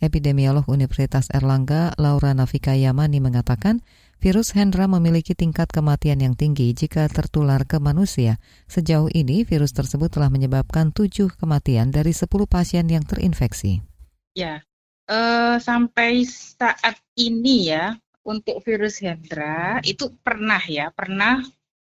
Epidemiolog 0.03 0.67
Universitas 0.67 1.32
Erlangga 1.32 1.96
Laura 2.01 2.34
Navika 2.36 2.75
Yamani 2.75 3.24
mengatakan 3.24 3.86
Virus 4.24 4.56
Hendra 4.56 4.88
memiliki 4.88 5.36
tingkat 5.36 5.68
kematian 5.68 6.24
yang 6.24 6.32
tinggi 6.32 6.72
jika 6.72 7.12
tertular 7.12 7.68
ke 7.68 7.75
manusia. 7.84 8.39
Sejauh 8.72 9.12
ini, 9.12 9.44
virus 9.44 9.75
tersebut 9.75 10.15
telah 10.15 10.32
menyebabkan 10.32 10.96
tujuh 10.96 11.27
kematian 11.36 11.92
dari 11.92 12.15
sepuluh 12.15 12.48
pasien 12.48 12.88
yang 12.88 13.03
terinfeksi. 13.03 13.84
Ya, 14.32 14.63
uh, 15.12 15.60
sampai 15.60 16.24
saat 16.24 17.03
ini 17.20 17.68
ya, 17.68 18.00
untuk 18.24 18.63
virus 18.63 19.03
Hendra 19.03 19.84
itu 19.84 20.15
pernah 20.24 20.63
ya, 20.72 20.88
pernah 20.96 21.44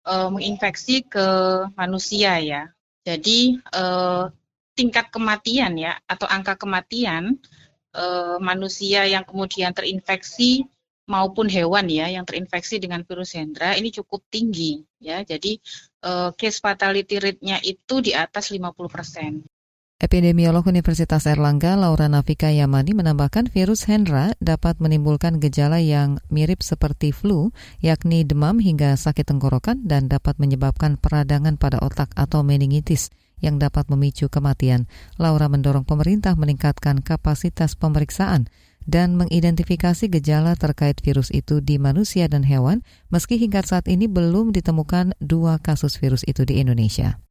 uh, 0.09 0.33
menginfeksi 0.33 1.05
ke 1.05 1.29
manusia 1.77 2.41
ya. 2.41 2.73
Jadi 3.05 3.61
uh, 3.77 4.33
tingkat 4.73 5.13
kematian 5.13 5.77
ya, 5.77 6.01
atau 6.09 6.25
angka 6.33 6.57
kematian 6.57 7.37
uh, 7.93 8.41
manusia 8.41 9.05
yang 9.05 9.29
kemudian 9.29 9.77
terinfeksi 9.77 10.65
maupun 11.07 11.51
hewan 11.51 11.91
ya 11.91 12.07
yang 12.09 12.23
terinfeksi 12.23 12.79
dengan 12.79 13.03
virus 13.03 13.35
Hendra 13.35 13.75
ini 13.75 13.91
cukup 13.91 14.23
tinggi 14.31 14.83
ya. 15.03 15.27
Jadi 15.27 15.59
uh, 16.07 16.31
case 16.35 16.63
fatality 16.63 17.19
rate-nya 17.19 17.59
itu 17.63 17.99
di 18.03 18.15
atas 18.15 18.55
50%. 18.55 19.43
Epidemiolog 20.03 20.67
Universitas 20.67 21.31
Erlangga 21.31 21.79
Laura 21.79 22.11
Navika 22.11 22.51
Yamani 22.51 22.91
menambahkan 22.91 23.47
virus 23.55 23.87
Hendra 23.87 24.35
dapat 24.43 24.83
menimbulkan 24.83 25.39
gejala 25.39 25.79
yang 25.79 26.19
mirip 26.27 26.59
seperti 26.67 27.15
flu, 27.15 27.55
yakni 27.79 28.27
demam 28.27 28.59
hingga 28.59 28.99
sakit 28.99 29.31
tenggorokan 29.31 29.87
dan 29.87 30.11
dapat 30.11 30.43
menyebabkan 30.43 30.99
peradangan 30.99 31.55
pada 31.55 31.79
otak 31.79 32.11
atau 32.19 32.43
meningitis 32.43 33.15
yang 33.39 33.63
dapat 33.63 33.87
memicu 33.95 34.27
kematian. 34.27 34.91
Laura 35.23 35.47
mendorong 35.47 35.87
pemerintah 35.87 36.35
meningkatkan 36.35 36.99
kapasitas 36.99 37.79
pemeriksaan 37.79 38.51
dan 38.87 39.19
mengidentifikasi 39.19 40.09
gejala 40.09 40.55
terkait 40.55 40.99
virus 41.03 41.29
itu 41.35 41.59
di 41.63 41.77
manusia 41.81 42.27
dan 42.27 42.47
hewan, 42.47 42.87
meski 43.09 43.39
hingga 43.39 43.63
saat 43.63 43.87
ini 43.87 44.07
belum 44.07 44.51
ditemukan 44.55 45.19
dua 45.23 45.63
kasus 45.63 45.99
virus 45.99 46.23
itu 46.27 46.43
di 46.43 46.59
Indonesia. 46.63 47.23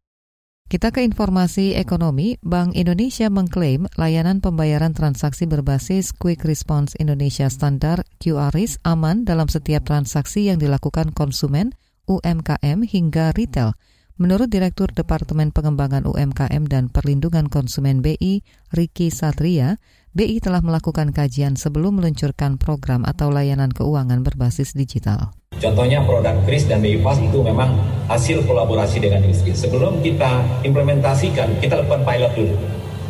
Kita 0.72 0.96
ke 0.96 1.04
informasi 1.04 1.76
ekonomi, 1.76 2.40
Bank 2.40 2.80
Indonesia 2.80 3.28
mengklaim 3.28 3.92
layanan 4.00 4.40
pembayaran 4.40 4.96
transaksi 4.96 5.44
berbasis 5.44 6.16
Quick 6.16 6.48
Response 6.48 6.96
Indonesia 6.96 7.52
Standar 7.52 8.08
QRIS 8.24 8.80
aman 8.88 9.28
dalam 9.28 9.52
setiap 9.52 9.84
transaksi 9.84 10.48
yang 10.48 10.64
dilakukan 10.64 11.12
konsumen, 11.12 11.76
UMKM 12.08 12.88
hingga 12.88 13.36
retail. 13.36 13.76
Menurut 14.20 14.52
Direktur 14.52 14.92
Departemen 14.92 15.56
Pengembangan 15.56 16.04
UMKM 16.04 16.68
dan 16.68 16.92
Perlindungan 16.92 17.48
Konsumen 17.48 18.04
BI, 18.04 18.44
Riki 18.76 19.08
Satria, 19.08 19.80
BI 20.12 20.44
telah 20.44 20.60
melakukan 20.60 21.16
kajian 21.16 21.56
sebelum 21.56 22.04
meluncurkan 22.04 22.60
program 22.60 23.08
atau 23.08 23.32
layanan 23.32 23.72
keuangan 23.72 24.28
berbasis 24.28 24.76
digital. 24.76 25.32
Contohnya 25.56 26.04
produk 26.04 26.36
Kris 26.44 26.68
dan 26.68 26.84
BI 26.84 27.00
Fast 27.00 27.24
itu 27.24 27.40
memang 27.40 27.72
hasil 28.12 28.44
kolaborasi 28.44 29.00
dengan 29.00 29.24
industri. 29.24 29.56
Sebelum 29.56 30.04
kita 30.04 30.44
implementasikan, 30.68 31.62
kita 31.64 31.80
lakukan 31.80 32.04
pilot 32.04 32.32
dulu. 32.36 32.56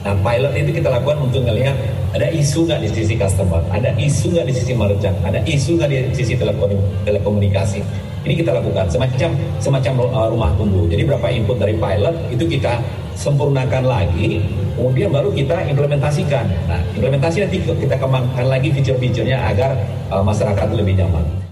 Nah, 0.01 0.13
pilot 0.21 0.53
itu 0.53 0.69
kita 0.77 0.89
lakukan 0.93 1.17
untuk 1.25 1.41
melihat 1.45 1.77
ada 2.13 2.27
isu 2.29 2.69
nggak 2.69 2.81
di 2.85 2.89
sisi 2.93 3.13
customer, 3.17 3.65
ada 3.73 3.93
isu 3.97 4.37
nggak 4.37 4.45
di 4.49 4.53
sisi 4.53 4.73
merchant, 4.77 5.17
ada 5.25 5.39
isu 5.47 5.79
nggak 5.79 5.89
di 5.89 5.97
sisi 6.13 6.33
telekomunikasi. 6.37 8.10
Ini 8.21 8.33
kita 8.37 8.53
lakukan 8.53 8.85
semacam 8.85 9.33
semacam 9.57 9.93
uh, 10.13 10.27
rumah 10.29 10.53
tunggu. 10.53 10.85
Jadi 10.85 11.09
berapa 11.09 11.27
input 11.33 11.57
dari 11.57 11.73
pilot 11.73 12.15
itu 12.29 12.45
kita 12.45 12.77
sempurnakan 13.17 13.83
lagi, 13.85 14.45
kemudian 14.77 15.09
baru 15.09 15.33
kita 15.33 15.65
implementasikan. 15.69 16.45
Nah, 16.69 16.81
implementasi 16.93 17.45
nanti 17.45 17.57
kita 17.65 17.95
kembangkan 17.97 18.45
lagi 18.45 18.69
fitur-fiturnya 18.69 19.41
agar 19.49 19.73
uh, 20.13 20.21
masyarakat 20.21 20.67
lebih 20.73 21.01
nyaman. 21.01 21.50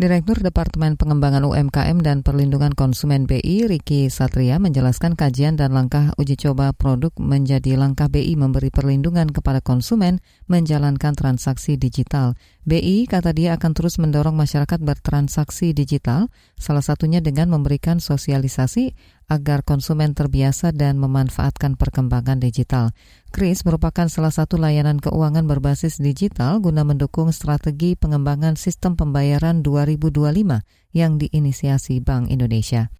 Direktur 0.00 0.40
Departemen 0.40 0.96
Pengembangan 0.96 1.44
UMKM 1.44 2.00
dan 2.00 2.24
Perlindungan 2.24 2.72
Konsumen 2.72 3.28
BI, 3.28 3.68
Riki 3.68 4.08
Satria, 4.08 4.56
menjelaskan 4.56 5.12
kajian 5.12 5.60
dan 5.60 5.76
langkah 5.76 6.16
uji 6.16 6.40
coba 6.40 6.72
produk 6.72 7.12
menjadi 7.20 7.76
langkah 7.76 8.08
BI 8.08 8.32
memberi 8.32 8.72
perlindungan 8.72 9.28
kepada 9.28 9.60
konsumen 9.60 10.24
menjalankan 10.48 11.12
transaksi 11.12 11.76
digital. 11.76 12.32
BI 12.64 13.04
kata 13.12 13.36
dia 13.36 13.60
akan 13.60 13.76
terus 13.76 14.00
mendorong 14.00 14.32
masyarakat 14.40 14.80
bertransaksi 14.80 15.76
digital, 15.76 16.32
salah 16.56 16.80
satunya 16.80 17.20
dengan 17.20 17.52
memberikan 17.52 18.00
sosialisasi 18.00 18.96
agar 19.30 19.62
konsumen 19.62 20.10
terbiasa 20.10 20.74
dan 20.74 20.98
memanfaatkan 20.98 21.78
perkembangan 21.78 22.42
digital. 22.42 22.90
Kris 23.30 23.62
merupakan 23.62 24.10
salah 24.10 24.34
satu 24.34 24.58
layanan 24.58 24.98
keuangan 24.98 25.46
berbasis 25.46 26.02
digital 26.02 26.58
guna 26.58 26.82
mendukung 26.82 27.30
strategi 27.30 27.94
pengembangan 27.94 28.58
sistem 28.58 28.98
pembayaran 28.98 29.62
2025 29.62 30.66
yang 30.90 31.22
diinisiasi 31.22 32.02
Bank 32.02 32.26
Indonesia. 32.34 32.90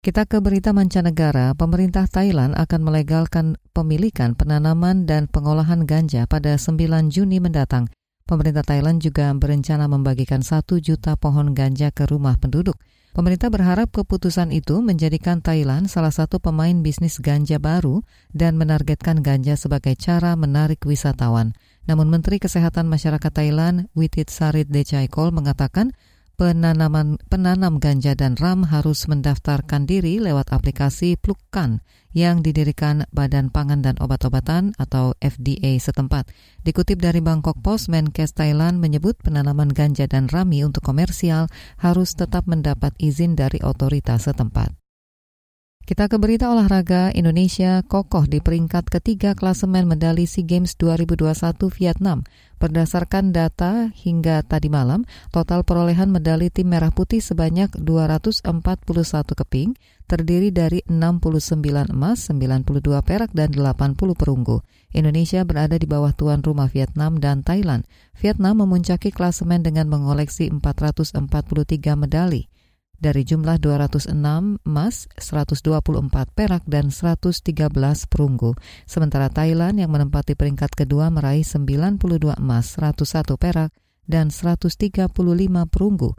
Kita 0.00 0.24
ke 0.24 0.40
berita 0.40 0.72
mancanegara, 0.72 1.52
pemerintah 1.52 2.08
Thailand 2.08 2.56
akan 2.56 2.80
melegalkan 2.80 3.56
pemilikan, 3.76 4.36
penanaman, 4.36 5.04
dan 5.04 5.28
pengolahan 5.28 5.84
ganja 5.84 6.24
pada 6.24 6.56
9 6.56 7.12
Juni 7.12 7.40
mendatang. 7.40 7.88
Pemerintah 8.24 8.64
Thailand 8.64 9.04
juga 9.04 9.32
berencana 9.36 9.84
membagikan 9.88 10.40
satu 10.40 10.80
juta 10.80 11.16
pohon 11.20 11.52
ganja 11.52 11.92
ke 11.92 12.08
rumah 12.08 12.40
penduduk– 12.40 12.80
Pemerintah 13.14 13.46
berharap 13.46 13.94
keputusan 13.94 14.50
itu 14.50 14.82
menjadikan 14.82 15.38
Thailand 15.38 15.86
salah 15.86 16.10
satu 16.10 16.42
pemain 16.42 16.74
bisnis 16.82 17.22
ganja 17.22 17.62
baru 17.62 18.02
dan 18.34 18.58
menargetkan 18.58 19.22
ganja 19.22 19.54
sebagai 19.54 19.94
cara 19.94 20.34
menarik 20.34 20.82
wisatawan. 20.82 21.54
Namun 21.86 22.10
Menteri 22.10 22.42
Kesehatan 22.42 22.90
Masyarakat 22.90 23.30
Thailand, 23.30 23.86
Witit 23.94 24.34
Sarit 24.34 24.66
Dechaikol 24.66 25.30
mengatakan 25.30 25.94
penanaman 26.34 27.18
penanam 27.30 27.78
ganja 27.78 28.14
dan 28.18 28.34
ram 28.38 28.66
harus 28.66 29.06
mendaftarkan 29.06 29.86
diri 29.86 30.18
lewat 30.22 30.50
aplikasi 30.50 31.14
Plukkan 31.18 31.82
yang 32.14 32.46
didirikan 32.46 33.10
Badan 33.10 33.50
Pangan 33.50 33.82
dan 33.82 33.98
Obat-obatan 33.98 34.74
atau 34.78 35.18
FDA 35.18 35.74
setempat. 35.80 36.30
Dikutip 36.62 37.02
dari 37.02 37.18
Bangkok 37.18 37.58
Post, 37.58 37.90
Menkes 37.90 38.34
Thailand 38.38 38.78
menyebut 38.78 39.18
penanaman 39.18 39.72
ganja 39.72 40.06
dan 40.06 40.30
rami 40.30 40.62
untuk 40.62 40.86
komersial 40.86 41.50
harus 41.82 42.14
tetap 42.14 42.46
mendapat 42.46 42.94
izin 43.02 43.34
dari 43.34 43.58
otoritas 43.62 44.30
setempat. 44.30 44.83
Kita 45.84 46.08
ke 46.08 46.16
berita 46.16 46.48
olahraga, 46.48 47.12
Indonesia 47.12 47.84
kokoh 47.84 48.24
di 48.24 48.40
peringkat 48.40 48.88
ketiga 48.88 49.36
klasemen 49.36 49.84
medali 49.84 50.24
SEA 50.24 50.40
Games 50.40 50.80
2021 50.80 51.28
Vietnam. 51.76 52.24
Berdasarkan 52.56 53.36
data 53.36 53.92
hingga 53.92 54.40
tadi 54.48 54.72
malam, 54.72 55.04
total 55.28 55.60
perolehan 55.60 56.08
medali 56.08 56.48
tim 56.48 56.72
Merah 56.72 56.88
Putih 56.88 57.20
sebanyak 57.20 57.68
241 57.76 58.48
keping, 59.36 59.76
terdiri 60.08 60.48
dari 60.56 60.80
69 60.88 61.60
emas, 61.92 62.32
92 62.32 63.04
perak, 63.04 63.36
dan 63.36 63.52
80 63.52 64.16
perunggu. 64.16 64.64
Indonesia 64.96 65.44
berada 65.44 65.76
di 65.76 65.84
bawah 65.84 66.16
tuan 66.16 66.40
rumah 66.40 66.72
Vietnam 66.72 67.20
dan 67.20 67.44
Thailand. 67.44 67.84
Vietnam 68.16 68.64
memuncaki 68.64 69.12
klasemen 69.12 69.60
dengan 69.60 69.92
mengoleksi 69.92 70.48
443 70.48 71.20
medali 71.92 72.48
dari 73.00 73.22
jumlah 73.26 73.58
206 73.58 74.12
emas, 74.66 74.94
124 75.18 76.30
perak, 76.34 76.62
dan 76.66 76.88
113 76.90 78.06
perunggu. 78.06 78.54
Sementara 78.84 79.30
Thailand 79.30 79.78
yang 79.78 79.90
menempati 79.90 80.34
peringkat 80.34 80.74
kedua 80.74 81.10
meraih 81.10 81.46
92 81.46 82.34
emas, 82.36 82.76
101 82.76 83.38
perak, 83.38 83.70
dan 84.04 84.28
135 84.28 85.10
perunggu. 85.68 86.12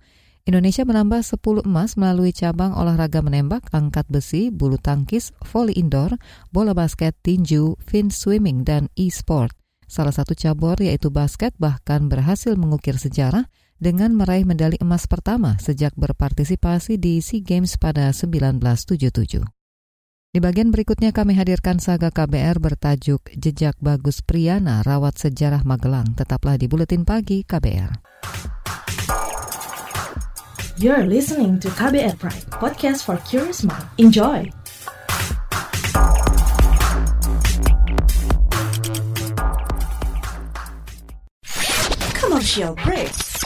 Indonesia 0.46 0.86
menambah 0.86 1.26
10 1.26 1.66
emas 1.66 1.98
melalui 1.98 2.30
cabang 2.30 2.78
olahraga 2.78 3.26
menembak, 3.26 3.66
angkat 3.74 4.06
besi, 4.14 4.54
bulu 4.54 4.78
tangkis, 4.78 5.34
voli 5.42 5.74
indoor, 5.74 6.22
bola 6.54 6.78
basket, 6.78 7.18
tinju, 7.26 7.82
fin 7.82 8.14
swimming, 8.14 8.62
dan 8.62 8.94
e-sport. 8.94 9.58
Salah 9.90 10.14
satu 10.14 10.34
cabur 10.38 10.78
yaitu 10.82 11.14
basket 11.14 11.54
bahkan 11.58 12.10
berhasil 12.10 12.54
mengukir 12.58 12.98
sejarah 12.98 13.50
dengan 13.76 14.16
meraih 14.16 14.48
medali 14.48 14.80
emas 14.80 15.06
pertama 15.06 15.60
sejak 15.60 15.92
berpartisipasi 16.00 16.96
di 16.96 17.20
SEA 17.20 17.44
Games 17.44 17.76
pada 17.76 18.12
1977. 18.16 19.44
Di 20.36 20.44
bagian 20.44 20.68
berikutnya 20.68 21.16
kami 21.16 21.32
hadirkan 21.40 21.80
saga 21.80 22.12
KBR 22.12 22.60
bertajuk 22.60 23.24
Jejak 23.40 23.80
Bagus 23.80 24.20
Priyana 24.20 24.84
Rawat 24.84 25.16
Sejarah 25.16 25.64
Magelang. 25.64 26.12
Tetaplah 26.12 26.60
di 26.60 26.68
Buletin 26.68 27.08
Pagi 27.08 27.48
KBR. 27.48 28.04
You're 30.76 31.08
listening 31.08 31.56
to 31.64 31.72
KBR 31.72 32.20
Pride, 32.20 32.52
podcast 32.52 33.08
for 33.08 33.16
curious 33.24 33.64
mind. 33.64 33.88
Enjoy! 33.96 34.52
Commercial 42.12 42.76
break 42.84 43.35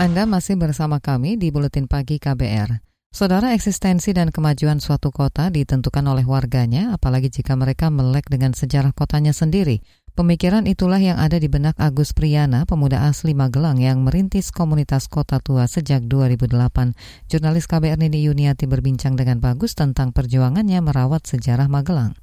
Anda 0.00 0.24
masih 0.24 0.56
bersama 0.56 0.96
kami 0.96 1.36
di 1.36 1.52
Buletin 1.52 1.84
Pagi 1.84 2.16
KBR. 2.16 2.80
Saudara 3.12 3.52
eksistensi 3.52 4.16
dan 4.16 4.32
kemajuan 4.32 4.80
suatu 4.80 5.12
kota 5.12 5.52
ditentukan 5.52 6.00
oleh 6.08 6.24
warganya, 6.24 6.96
apalagi 6.96 7.28
jika 7.28 7.52
mereka 7.52 7.92
melek 7.92 8.32
dengan 8.32 8.56
sejarah 8.56 8.96
kotanya 8.96 9.36
sendiri. 9.36 9.84
Pemikiran 10.16 10.64
itulah 10.64 10.96
yang 10.96 11.20
ada 11.20 11.36
di 11.36 11.52
benak 11.52 11.76
Agus 11.76 12.16
Priyana, 12.16 12.64
pemuda 12.64 13.04
asli 13.12 13.36
Magelang 13.36 13.76
yang 13.76 14.00
merintis 14.00 14.48
komunitas 14.48 15.04
kota 15.04 15.36
tua 15.36 15.68
sejak 15.68 16.08
2008. 16.08 16.96
Jurnalis 17.28 17.68
KBR 17.68 18.00
Nini 18.00 18.24
Yuniati 18.24 18.64
berbincang 18.64 19.20
dengan 19.20 19.36
Bagus 19.44 19.76
tentang 19.76 20.16
perjuangannya 20.16 20.80
merawat 20.80 21.28
sejarah 21.28 21.68
Magelang. 21.68 22.16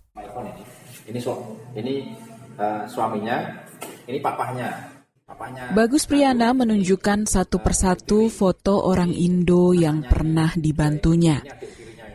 Ini, 1.05 1.21
ini 1.77 1.93
uh, 2.57 2.89
suaminya, 2.89 3.69
ini 4.09 4.17
papahnya. 4.17 4.96
Bagus 5.75 6.07
Priyana 6.07 6.55
menunjukkan 6.55 7.27
satu 7.27 7.59
persatu 7.59 8.31
foto 8.31 8.79
orang 8.79 9.11
Indo 9.11 9.75
yang 9.75 9.99
pernah 9.99 10.55
dibantunya. 10.55 11.43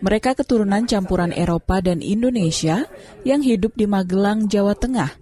Mereka 0.00 0.32
keturunan 0.32 0.88
campuran 0.88 1.28
Eropa 1.28 1.84
dan 1.84 2.00
Indonesia 2.00 2.88
yang 3.20 3.44
hidup 3.44 3.76
di 3.76 3.84
Magelang, 3.84 4.48
Jawa 4.48 4.72
Tengah 4.72 5.12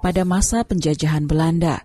pada 0.00 0.24
masa 0.24 0.64
penjajahan 0.64 1.28
Belanda. 1.28 1.84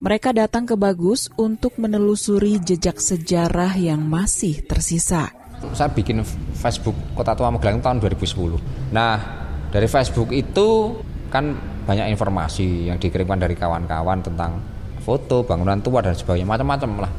Mereka 0.00 0.32
datang 0.32 0.64
ke 0.64 0.72
Bagus 0.72 1.28
untuk 1.36 1.76
menelusuri 1.76 2.56
jejak 2.56 2.96
sejarah 2.96 3.76
yang 3.76 4.00
masih 4.00 4.64
tersisa. 4.64 5.36
Saya 5.76 5.92
bikin 5.92 6.24
Facebook 6.56 6.96
Kota 7.12 7.36
Tua 7.36 7.52
Magelang 7.52 7.84
tahun 7.84 8.00
2010. 8.00 8.56
Nah, 8.88 9.20
dari 9.68 9.84
Facebook 9.84 10.32
itu 10.32 10.96
kan 11.28 11.71
banyak 11.82 12.14
informasi 12.14 12.90
yang 12.90 12.98
dikirimkan 12.98 13.42
dari 13.42 13.58
kawan-kawan 13.58 14.22
tentang 14.22 14.62
foto, 15.02 15.42
bangunan 15.42 15.82
tua 15.82 15.98
dan 15.98 16.14
sebagainya 16.14 16.46
macam-macam 16.46 17.08
lah. 17.08 17.12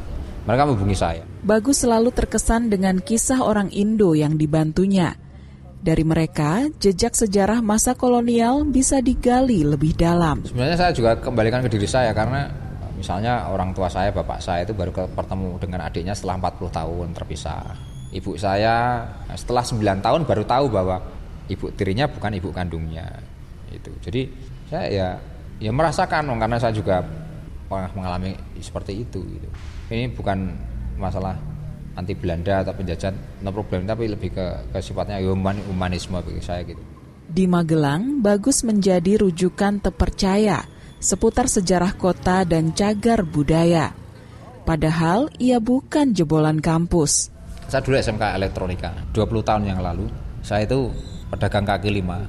Mereka 0.43 0.61
menghubungi 0.67 0.97
saya. 0.97 1.23
Bagus 1.43 1.83
selalu 1.83 2.11
terkesan 2.11 2.67
dengan 2.67 2.99
kisah 2.99 3.43
orang 3.43 3.71
Indo 3.71 4.11
yang 4.11 4.35
dibantunya. 4.35 5.15
Dari 5.83 6.03
mereka, 6.07 6.71
jejak 6.79 7.11
sejarah 7.11 7.59
masa 7.59 7.91
kolonial 7.91 8.63
bisa 8.63 9.03
digali 9.03 9.67
lebih 9.67 9.91
dalam. 9.99 10.47
Sebenarnya 10.47 10.79
saya 10.79 10.91
juga 10.95 11.19
kembalikan 11.19 11.59
ke 11.59 11.67
diri 11.67 11.87
saya 11.87 12.15
karena 12.15 12.47
misalnya 12.95 13.51
orang 13.51 13.75
tua 13.75 13.91
saya, 13.91 14.15
bapak 14.15 14.39
saya 14.39 14.63
itu 14.63 14.71
baru 14.71 14.95
bertemu 15.11 15.59
dengan 15.59 15.83
adiknya 15.83 16.15
setelah 16.15 16.39
40 16.39 16.71
tahun 16.71 17.07
terpisah. 17.11 17.75
Ibu 18.15 18.31
saya 18.39 19.03
setelah 19.35 19.63
9 19.63 19.99
tahun 19.99 20.21
baru 20.23 20.43
tahu 20.47 20.65
bahwa 20.71 21.03
ibu 21.51 21.67
tirinya 21.75 22.07
bukan 22.07 22.31
ibu 22.31 22.49
kandungnya. 22.55 23.07
Itu. 23.73 23.91
Jadi 23.99 24.29
saya 24.73 24.89
ya 24.89 25.09
ya 25.61 25.69
merasakan 25.69 26.33
karena 26.41 26.57
saya 26.57 26.73
juga 26.73 27.05
pernah 27.69 27.93
mengalami 27.93 28.33
seperti 28.57 29.05
itu 29.05 29.21
gitu. 29.21 29.49
Ini 29.93 30.09
bukan 30.17 30.49
masalah 30.97 31.37
anti 31.93 32.17
Belanda 32.17 32.65
atau 32.65 32.73
penjajahan 32.73 33.13
no 33.45 33.53
problem 33.53 33.85
tapi 33.85 34.09
lebih 34.09 34.33
ke, 34.33 34.45
ke 34.73 34.79
sifatnya 34.81 35.21
human, 35.21 35.61
humanisme 35.69 36.17
bagi 36.17 36.41
saya 36.41 36.65
gitu. 36.65 36.81
Di 37.29 37.45
Magelang, 37.45 38.19
Bagus 38.19 38.65
menjadi 38.65 39.21
rujukan 39.21 39.79
terpercaya 39.79 40.65
seputar 40.97 41.45
sejarah 41.45 41.93
kota 41.93 42.41
dan 42.43 42.73
cagar 42.73 43.21
budaya. 43.21 43.93
Padahal 44.63 45.29
ia 45.37 45.61
bukan 45.61 46.15
jebolan 46.15 46.57
kampus. 46.57 47.29
Saya 47.69 47.83
dulu 47.83 47.99
SMK 47.99 48.23
Elektronika, 48.41 48.91
20 49.11 49.43
tahun 49.43 49.63
yang 49.69 49.79
lalu. 49.83 50.07
Saya 50.43 50.67
itu 50.67 50.91
pedagang 51.31 51.63
kaki 51.67 51.89
lima, 51.89 52.23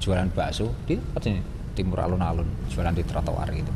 jualan 0.00 0.28
bakso 0.32 0.72
di 0.88 0.96
sini, 1.20 1.57
timur 1.78 2.02
alun-alun, 2.02 2.66
jualan 2.66 2.90
di 2.90 3.06
trotoar 3.06 3.46
gitu. 3.54 3.70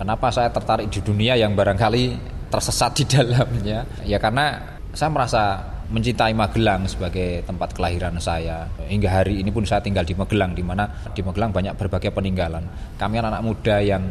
Kenapa 0.00 0.32
saya 0.32 0.48
tertarik 0.48 0.88
di 0.88 1.04
dunia 1.04 1.36
yang 1.36 1.52
barangkali 1.52 2.04
tersesat 2.48 2.96
di 2.96 3.04
dalamnya? 3.20 3.84
Ya 4.08 4.16
karena 4.16 4.74
saya 4.96 5.12
merasa 5.12 5.42
mencintai 5.84 6.32
Magelang 6.32 6.88
sebagai 6.88 7.44
tempat 7.44 7.76
kelahiran 7.76 8.16
saya. 8.16 8.64
Hingga 8.88 9.10
hari 9.20 9.44
ini 9.44 9.52
pun 9.52 9.68
saya 9.68 9.84
tinggal 9.84 10.08
di 10.08 10.16
Magelang, 10.16 10.56
di 10.56 10.64
mana 10.64 10.88
di 11.12 11.20
Magelang 11.20 11.52
banyak 11.52 11.76
berbagai 11.76 12.08
peninggalan. 12.08 12.96
Kami 12.96 13.14
anak-anak 13.20 13.42
muda 13.44 13.76
yang 13.84 14.02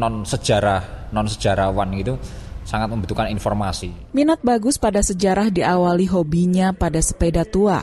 non 0.00 0.24
sejarah, 0.24 1.12
non 1.12 1.28
sejarawan 1.28 1.92
itu 1.92 2.16
sangat 2.64 2.88
membutuhkan 2.88 3.28
informasi. 3.34 4.14
Minat 4.14 4.40
bagus 4.40 4.78
pada 4.78 5.02
sejarah 5.02 5.50
diawali 5.50 6.06
hobinya 6.08 6.70
pada 6.70 7.02
sepeda 7.02 7.42
tua, 7.42 7.82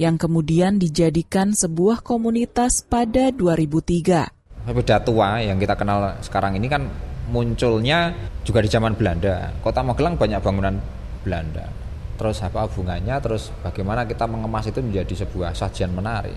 yang 0.00 0.16
kemudian 0.16 0.80
dijadikan 0.80 1.52
sebuah 1.52 2.00
komunitas 2.00 2.80
pada 2.80 3.28
2003. 3.28 4.64
Sepeda 4.64 4.96
tua 5.04 5.44
yang 5.44 5.60
kita 5.60 5.76
kenal 5.76 6.16
sekarang 6.24 6.56
ini 6.56 6.72
kan 6.72 6.88
munculnya 7.28 8.16
juga 8.40 8.64
di 8.64 8.72
zaman 8.72 8.96
Belanda. 8.96 9.52
Kota 9.60 9.84
Magelang 9.84 10.16
banyak 10.16 10.40
bangunan 10.40 10.80
Belanda. 11.20 11.68
Terus 12.16 12.40
apa 12.40 12.64
hubungannya 12.64 13.12
terus 13.20 13.52
bagaimana 13.60 14.08
kita 14.08 14.24
mengemas 14.24 14.72
itu 14.72 14.80
menjadi 14.80 15.20
sebuah 15.20 15.52
sajian 15.52 15.92
menarik. 15.92 16.36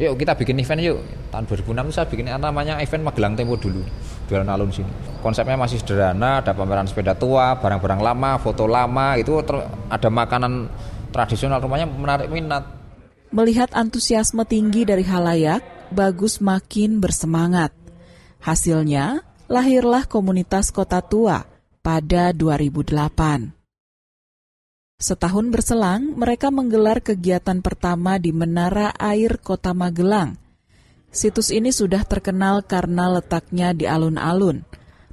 Yuk 0.00 0.16
kita 0.16 0.32
bikin 0.32 0.56
event 0.56 0.80
yuk. 0.80 1.04
Tahun 1.28 1.44
2006 1.44 1.68
itu 1.68 1.92
saya 1.92 2.08
bikin 2.08 2.32
namanya 2.32 2.80
event 2.80 3.04
Magelang 3.04 3.36
Tempo 3.36 3.60
dulu. 3.60 3.84
Di 4.24 4.32
alun-alun 4.32 4.72
sini. 4.72 4.88
Konsepnya 5.20 5.60
masih 5.60 5.84
sederhana 5.84 6.40
ada 6.40 6.56
pameran 6.56 6.88
sepeda 6.88 7.12
tua 7.12 7.60
barang-barang 7.60 8.00
lama 8.00 8.40
foto 8.40 8.64
lama 8.64 9.20
itu 9.20 9.36
ada 9.92 10.08
makanan 10.08 10.72
tradisional. 11.12 11.60
Rumahnya 11.60 11.84
menarik 11.92 12.32
minat 12.32 12.81
melihat 13.32 13.72
antusiasme 13.72 14.44
tinggi 14.46 14.84
dari 14.86 15.02
halayak 15.02 15.64
Bagus 15.92 16.40
makin 16.40 17.00
bersemangat 17.00 17.72
hasilnya 18.40 19.20
lahirlah 19.48 20.08
komunitas 20.08 20.72
kota 20.72 21.04
tua 21.04 21.44
pada 21.84 22.32
2008 22.32 23.62
Setahun 25.02 25.50
berselang, 25.50 26.14
mereka 26.14 26.54
menggelar 26.54 27.02
kegiatan 27.02 27.58
pertama 27.58 28.22
di 28.22 28.30
Menara 28.30 28.94
Air 28.94 29.42
Kota 29.42 29.74
Magelang. 29.74 30.38
Situs 31.10 31.50
ini 31.50 31.74
sudah 31.74 32.06
terkenal 32.06 32.62
karena 32.62 33.10
letaknya 33.18 33.74
di 33.74 33.90
alun-alun, 33.90 34.62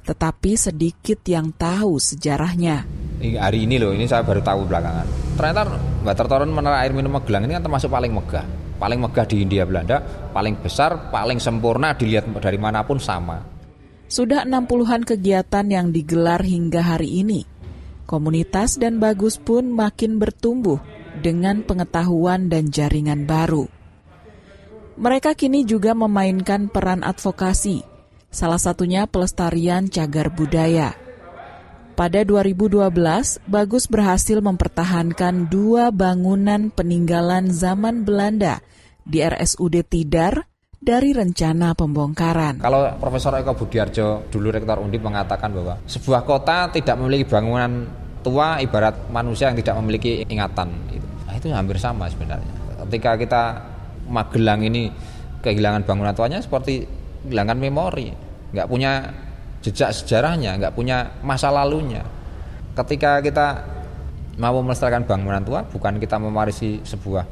tetapi 0.05 0.53
sedikit 0.53 1.25
yang 1.25 1.49
tahu 1.49 1.97
sejarahnya. 1.97 2.85
Hari 3.19 3.67
ini 3.67 3.75
loh, 3.75 3.91
ini 3.91 4.07
saya 4.07 4.23
baru 4.23 4.39
tahu 4.39 4.63
belakangan. 4.67 5.35
Ternyata 5.35 5.61
Watertoren 6.07 6.51
Menara 6.51 6.83
Air 6.83 6.95
Minum 6.95 7.11
Magelang 7.11 7.43
ini 7.43 7.55
kan 7.59 7.63
termasuk 7.63 7.91
paling 7.91 8.15
megah. 8.15 8.47
Paling 8.79 8.99
megah 9.03 9.27
di 9.27 9.43
India 9.43 9.67
Belanda, 9.67 9.99
paling 10.31 10.55
besar, 10.63 11.11
paling 11.11 11.35
sempurna 11.35 11.91
dilihat 11.91 12.31
dari 12.39 12.55
mana 12.55 12.79
pun 12.87 12.95
sama. 12.95 13.43
Sudah 14.07 14.47
60-an 14.47 15.03
kegiatan 15.03 15.67
yang 15.67 15.91
digelar 15.91 16.39
hingga 16.41 16.79
hari 16.81 17.21
ini 17.21 17.59
komunitas 18.09 18.81
dan 18.81 18.97
Bagus 18.97 19.37
pun 19.37 19.69
makin 19.69 20.17
bertumbuh 20.17 20.81
dengan 21.21 21.61
pengetahuan 21.61 22.49
dan 22.49 22.73
jaringan 22.73 23.29
baru. 23.29 23.69
Mereka 24.97 25.37
kini 25.37 25.61
juga 25.63 25.93
memainkan 25.93 26.73
peran 26.73 27.05
advokasi, 27.05 27.85
salah 28.33 28.57
satunya 28.57 29.05
pelestarian 29.05 29.85
cagar 29.85 30.33
budaya. 30.33 30.97
Pada 31.99 32.23
2012, 32.23 32.79
Bagus 33.43 33.83
berhasil 33.91 34.39
mempertahankan 34.39 35.51
dua 35.51 35.91
bangunan 35.91 36.71
peninggalan 36.71 37.51
zaman 37.51 38.07
Belanda 38.07 38.63
di 39.03 39.19
RSUD 39.19 39.83
Tidar 39.83 40.47
dari 40.79 41.11
rencana 41.11 41.75
pembongkaran. 41.75 42.63
Kalau 42.63 42.87
Profesor 43.03 43.35
Eko 43.35 43.51
Budiarjo 43.51 44.31
dulu 44.31 44.47
Rektor 44.47 44.79
Undip 44.79 45.03
mengatakan 45.03 45.51
bahwa 45.51 45.75
sebuah 45.91 46.23
kota 46.23 46.71
tidak 46.71 46.95
memiliki 47.03 47.27
bangunan 47.27 47.91
tua 48.23 48.63
ibarat 48.63 49.11
manusia 49.11 49.51
yang 49.51 49.59
tidak 49.59 49.75
memiliki 49.83 50.23
ingatan. 50.23 50.71
Nah, 51.27 51.35
itu 51.35 51.51
hampir 51.51 51.83
sama 51.83 52.07
sebenarnya. 52.07 52.79
Ketika 52.87 53.19
kita 53.19 53.43
Magelang 54.07 54.63
ini 54.63 54.87
kehilangan 55.43 55.83
bangunan 55.83 56.15
tuanya 56.15 56.39
seperti 56.39 56.87
kehilangan 57.27 57.59
memori, 57.59 58.07
nggak 58.55 58.71
punya 58.71 59.27
jejak 59.65 59.91
sejarahnya, 59.91 60.55
nggak 60.59 60.73
punya 60.75 61.19
masa 61.23 61.51
lalunya. 61.51 62.03
Ketika 62.75 63.19
kita 63.19 63.47
mau 64.39 64.59
melestarikan 64.63 65.03
bangunan 65.03 65.43
tua, 65.43 65.67
bukan 65.67 65.99
kita 65.99 66.15
memarisi 66.15 66.79
sebuah 66.83 67.23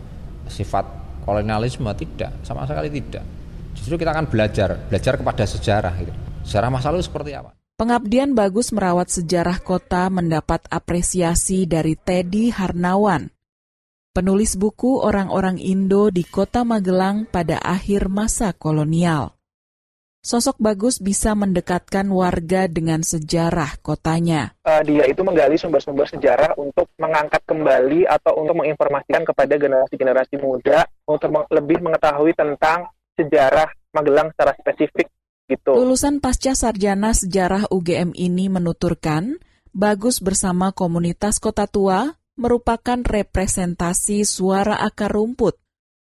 sifat 0.51 0.85
kolonialisme, 1.23 1.87
tidak, 1.95 2.43
sama 2.43 2.67
sekali 2.67 2.91
tidak 2.91 3.37
Justru 3.77 4.01
kita 4.01 4.09
akan 4.09 4.25
belajar, 4.25 4.89
belajar 4.89 5.13
kepada 5.21 5.43
sejarah 5.45 5.93
gitu. 6.01 6.13
Sejarah 6.41 6.69
masa 6.73 6.89
lalu 6.89 7.05
seperti 7.05 7.31
apa? 7.37 7.53
Pengabdian 7.77 8.33
bagus 8.33 8.73
merawat 8.73 9.13
sejarah 9.13 9.61
kota 9.61 10.09
mendapat 10.09 10.65
apresiasi 10.73 11.69
dari 11.69 11.93
Teddy 11.93 12.49
Harnawan, 12.49 13.29
penulis 14.17 14.57
buku 14.57 14.97
Orang-orang 14.97 15.61
Indo 15.61 16.09
di 16.09 16.25
Kota 16.25 16.65
Magelang 16.65 17.29
pada 17.29 17.61
akhir 17.61 18.09
masa 18.09 18.49
kolonial. 18.57 19.37
Sosok 20.27 20.59
bagus 20.59 20.99
bisa 20.99 21.31
mendekatkan 21.39 22.03
warga 22.11 22.67
dengan 22.67 22.99
sejarah 22.99 23.79
kotanya. 23.79 24.51
Uh, 24.67 24.83
dia 24.83 25.07
itu 25.07 25.23
menggali 25.23 25.55
sumber-sumber 25.55 26.03
sejarah 26.03 26.51
untuk 26.59 26.91
mengangkat 26.99 27.39
kembali 27.47 28.03
atau 28.11 28.35
untuk 28.43 28.59
menginformasikan 28.59 29.23
kepada 29.23 29.55
generasi-generasi 29.55 30.35
muda 30.43 30.83
untuk 31.07 31.31
lebih 31.31 31.79
mengetahui 31.79 32.35
tentang 32.35 32.91
sejarah 33.15 33.71
Magelang 33.95 34.35
secara 34.35 34.51
spesifik 34.59 35.07
gitu. 35.47 35.71
Lulusan 35.71 36.19
pasca 36.19 36.51
sarjana 36.59 37.15
sejarah 37.15 37.71
UGM 37.71 38.11
ini 38.11 38.51
menuturkan, 38.51 39.39
Bagus 39.77 40.25
bersama 40.25 40.73
komunitas 40.73 41.37
Kota 41.37 41.69
Tua 41.69 42.09
merupakan 42.33 42.97
representasi 42.97 44.25
suara 44.25 44.81
akar 44.81 45.13
rumput 45.13 45.55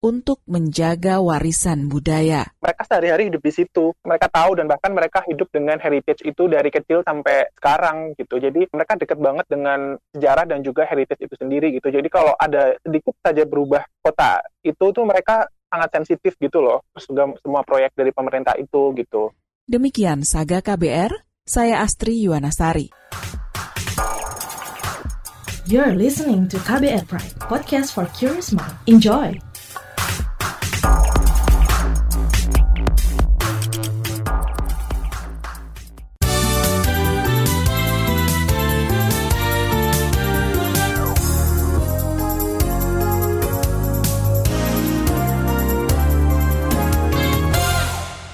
untuk 0.03 0.43
menjaga 0.51 1.23
warisan 1.23 1.87
budaya. 1.87 2.43
Mereka 2.59 2.83
sehari-hari 2.83 3.31
hidup 3.31 3.39
di 3.39 3.53
situ. 3.55 3.95
Mereka 4.03 4.27
tahu 4.27 4.59
dan 4.59 4.67
bahkan 4.67 4.91
mereka 4.91 5.23
hidup 5.23 5.47
dengan 5.47 5.79
heritage 5.79 6.27
itu 6.27 6.51
dari 6.51 6.67
kecil 6.67 7.07
sampai 7.07 7.47
sekarang 7.55 8.11
gitu. 8.19 8.35
Jadi 8.35 8.67
mereka 8.75 8.99
dekat 8.99 9.15
banget 9.23 9.47
dengan 9.47 9.95
sejarah 10.11 10.43
dan 10.43 10.59
juga 10.59 10.83
heritage 10.83 11.23
itu 11.23 11.39
sendiri 11.39 11.71
gitu. 11.71 11.87
Jadi 11.87 12.11
kalau 12.11 12.35
ada 12.35 12.75
sedikit 12.83 13.15
saja 13.23 13.47
berubah 13.47 13.87
kota, 14.03 14.43
itu 14.67 14.91
tuh 14.91 15.07
mereka 15.07 15.47
sangat 15.71 15.89
sensitif 15.95 16.35
gitu 16.37 16.59
loh 16.59 16.83
semua, 16.99 17.31
semua 17.39 17.61
proyek 17.63 17.95
dari 17.95 18.11
pemerintah 18.11 18.59
itu 18.59 18.91
gitu. 18.99 19.31
Demikian 19.63 20.27
Saga 20.27 20.59
KBR, 20.59 21.15
saya 21.47 21.79
Astri 21.79 22.19
Yuwanasari. 22.19 22.91
You're 25.63 25.95
listening 25.95 26.51
to 26.51 26.59
KBR 26.59 27.07
Pride, 27.07 27.39
podcast 27.39 27.95
for 27.95 28.03
curious 28.11 28.51
mind. 28.51 28.75
Enjoy! 28.83 29.52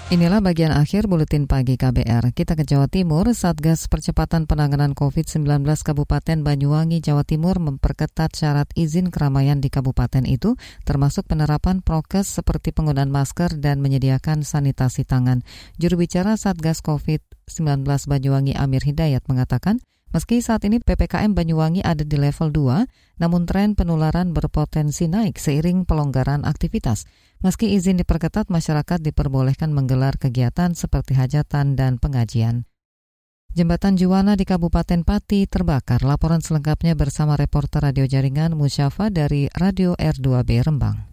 Inilah 0.10 0.42
bagian 0.42 0.74
akhir 0.74 1.06
buletin 1.06 1.46
pagi 1.46 1.78
KBR. 1.78 2.34
Kita 2.34 2.58
ke 2.58 2.66
Jawa 2.66 2.90
Timur, 2.90 3.30
Satgas 3.30 3.86
Percepatan 3.86 4.50
Penanganan 4.50 4.98
COVID-19 4.98 5.62
Kabupaten 5.86 6.42
Banyuwangi, 6.42 6.98
Jawa 6.98 7.22
Timur 7.22 7.62
memperketat 7.62 8.34
syarat 8.34 8.66
izin 8.74 9.14
keramaian 9.14 9.62
di 9.62 9.70
kabupaten 9.70 10.26
itu, 10.26 10.58
termasuk 10.82 11.30
penerapan 11.30 11.86
prokes 11.86 12.26
seperti 12.26 12.74
penggunaan 12.74 13.14
masker 13.14 13.62
dan 13.62 13.86
menyediakan 13.86 14.42
sanitasi 14.42 15.06
tangan. 15.06 15.46
Juru 15.78 16.02
bicara 16.02 16.42
Satgas 16.42 16.82
COVID-19 16.82 17.86
Banyuwangi 17.86 18.58
Amir 18.58 18.82
Hidayat 18.82 19.30
mengatakan, 19.30 19.78
Meski 20.10 20.42
saat 20.42 20.66
ini 20.66 20.82
PPKM 20.82 21.38
Banyuwangi 21.38 21.86
ada 21.86 22.02
di 22.02 22.18
level 22.18 22.50
2, 22.50 23.22
namun 23.22 23.46
tren 23.46 23.78
penularan 23.78 24.34
berpotensi 24.34 25.06
naik 25.06 25.38
seiring 25.38 25.86
pelonggaran 25.86 26.50
aktivitas. 26.50 27.06
Meski 27.46 27.78
izin 27.78 28.02
diperketat, 28.02 28.50
masyarakat 28.50 29.06
diperbolehkan 29.06 29.70
menggelar 29.70 30.18
kegiatan 30.18 30.74
seperti 30.74 31.14
hajatan 31.14 31.78
dan 31.78 32.02
pengajian. 32.02 32.66
Jembatan 33.54 33.98
Juwana 33.98 34.38
di 34.38 34.46
Kabupaten 34.46 35.02
Pati 35.02 35.50
terbakar. 35.50 36.06
Laporan 36.06 36.42
selengkapnya 36.42 36.94
bersama 36.94 37.34
reporter 37.34 37.82
radio 37.82 38.06
jaringan 38.06 38.54
Musyafa 38.54 39.10
dari 39.10 39.50
Radio 39.58 39.98
R2B 39.98 40.50
Rembang. 40.66 41.09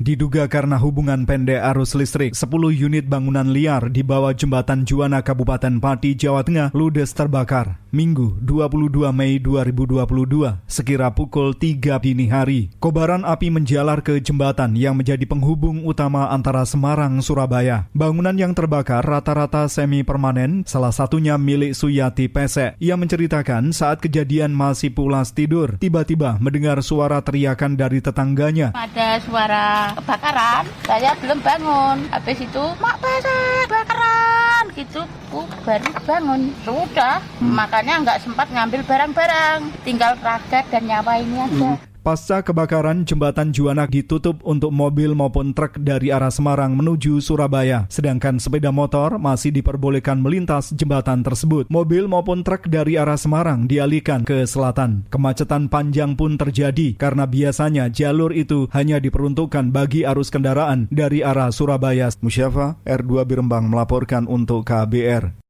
Diduga 0.00 0.48
karena 0.48 0.80
hubungan 0.80 1.28
pendek 1.28 1.60
arus 1.60 1.92
listrik, 1.92 2.32
10 2.32 2.72
unit 2.72 3.04
bangunan 3.04 3.44
liar 3.44 3.92
di 3.92 4.00
bawah 4.00 4.32
jembatan 4.32 4.88
Juwana 4.88 5.20
Kabupaten 5.20 5.76
Pati, 5.76 6.16
Jawa 6.16 6.40
Tengah 6.40 6.72
ludes 6.72 7.12
terbakar. 7.12 7.76
Minggu 7.92 8.40
22 8.40 9.12
Mei 9.12 9.36
2022, 9.36 10.64
sekira 10.64 11.12
pukul 11.12 11.52
3 11.52 12.00
dini 12.00 12.32
hari. 12.32 12.72
Kobaran 12.80 13.28
api 13.28 13.52
menjalar 13.52 14.00
ke 14.00 14.16
jembatan 14.24 14.72
yang 14.72 14.96
menjadi 14.96 15.28
penghubung 15.28 15.84
utama 15.84 16.32
antara 16.32 16.64
Semarang, 16.64 17.20
Surabaya. 17.20 17.92
Bangunan 17.92 18.40
yang 18.40 18.56
terbakar 18.56 19.04
rata-rata 19.04 19.68
semi 19.68 20.00
permanen, 20.00 20.64
salah 20.64 20.96
satunya 20.96 21.36
milik 21.36 21.76
Suyati 21.76 22.32
Pesek. 22.32 22.80
Ia 22.80 22.96
menceritakan 22.96 23.76
saat 23.76 24.00
kejadian 24.00 24.56
masih 24.56 24.96
pulas 24.96 25.36
tidur, 25.36 25.76
tiba-tiba 25.76 26.40
mendengar 26.40 26.80
suara 26.80 27.20
teriakan 27.20 27.76
dari 27.76 28.00
tetangganya. 28.00 28.72
Ada 28.72 29.20
suara 29.28 29.89
kebakaran 29.98 30.64
saya 30.86 31.10
belum 31.18 31.38
bangun 31.42 31.98
habis 32.14 32.38
itu 32.38 32.64
mak 32.78 32.96
pesek 33.02 33.66
kebakaran 33.66 34.64
gitu 34.78 35.02
aku 35.30 35.46
baru 35.66 35.90
bangun 36.06 36.42
sudah 36.62 37.18
hmm. 37.42 37.52
makanya 37.54 37.94
nggak 38.02 38.20
sempat 38.22 38.46
ngambil 38.54 38.86
barang-barang 38.86 39.58
tinggal 39.82 40.14
raga 40.22 40.62
dan 40.70 40.82
nyawa 40.86 41.18
ini 41.18 41.36
aja 41.42 41.70
hmm. 41.74 41.89
Pasca 42.00 42.40
kebakaran, 42.40 43.04
jembatan 43.04 43.52
Juwana 43.52 43.84
ditutup 43.84 44.40
untuk 44.40 44.72
mobil 44.72 45.12
maupun 45.12 45.52
truk 45.52 45.76
dari 45.84 46.08
arah 46.08 46.32
Semarang 46.32 46.72
menuju 46.72 47.20
Surabaya. 47.20 47.84
Sedangkan 47.92 48.40
sepeda 48.40 48.72
motor 48.72 49.20
masih 49.20 49.52
diperbolehkan 49.52 50.16
melintas 50.16 50.72
jembatan 50.72 51.20
tersebut. 51.20 51.68
Mobil 51.68 52.08
maupun 52.08 52.40
truk 52.40 52.72
dari 52.72 52.96
arah 52.96 53.20
Semarang 53.20 53.68
dialihkan 53.68 54.24
ke 54.24 54.48
selatan. 54.48 55.04
Kemacetan 55.12 55.68
panjang 55.68 56.16
pun 56.16 56.40
terjadi 56.40 56.96
karena 56.96 57.28
biasanya 57.28 57.92
jalur 57.92 58.32
itu 58.32 58.64
hanya 58.72 58.96
diperuntukkan 58.96 59.68
bagi 59.68 60.08
arus 60.08 60.32
kendaraan 60.32 60.88
dari 60.88 61.20
arah 61.20 61.52
Surabaya. 61.52 62.08
Musyafa 62.24 62.80
R2 62.88 63.28
Birembang 63.28 63.68
melaporkan 63.68 64.24
untuk 64.24 64.64
KBR. 64.64 65.49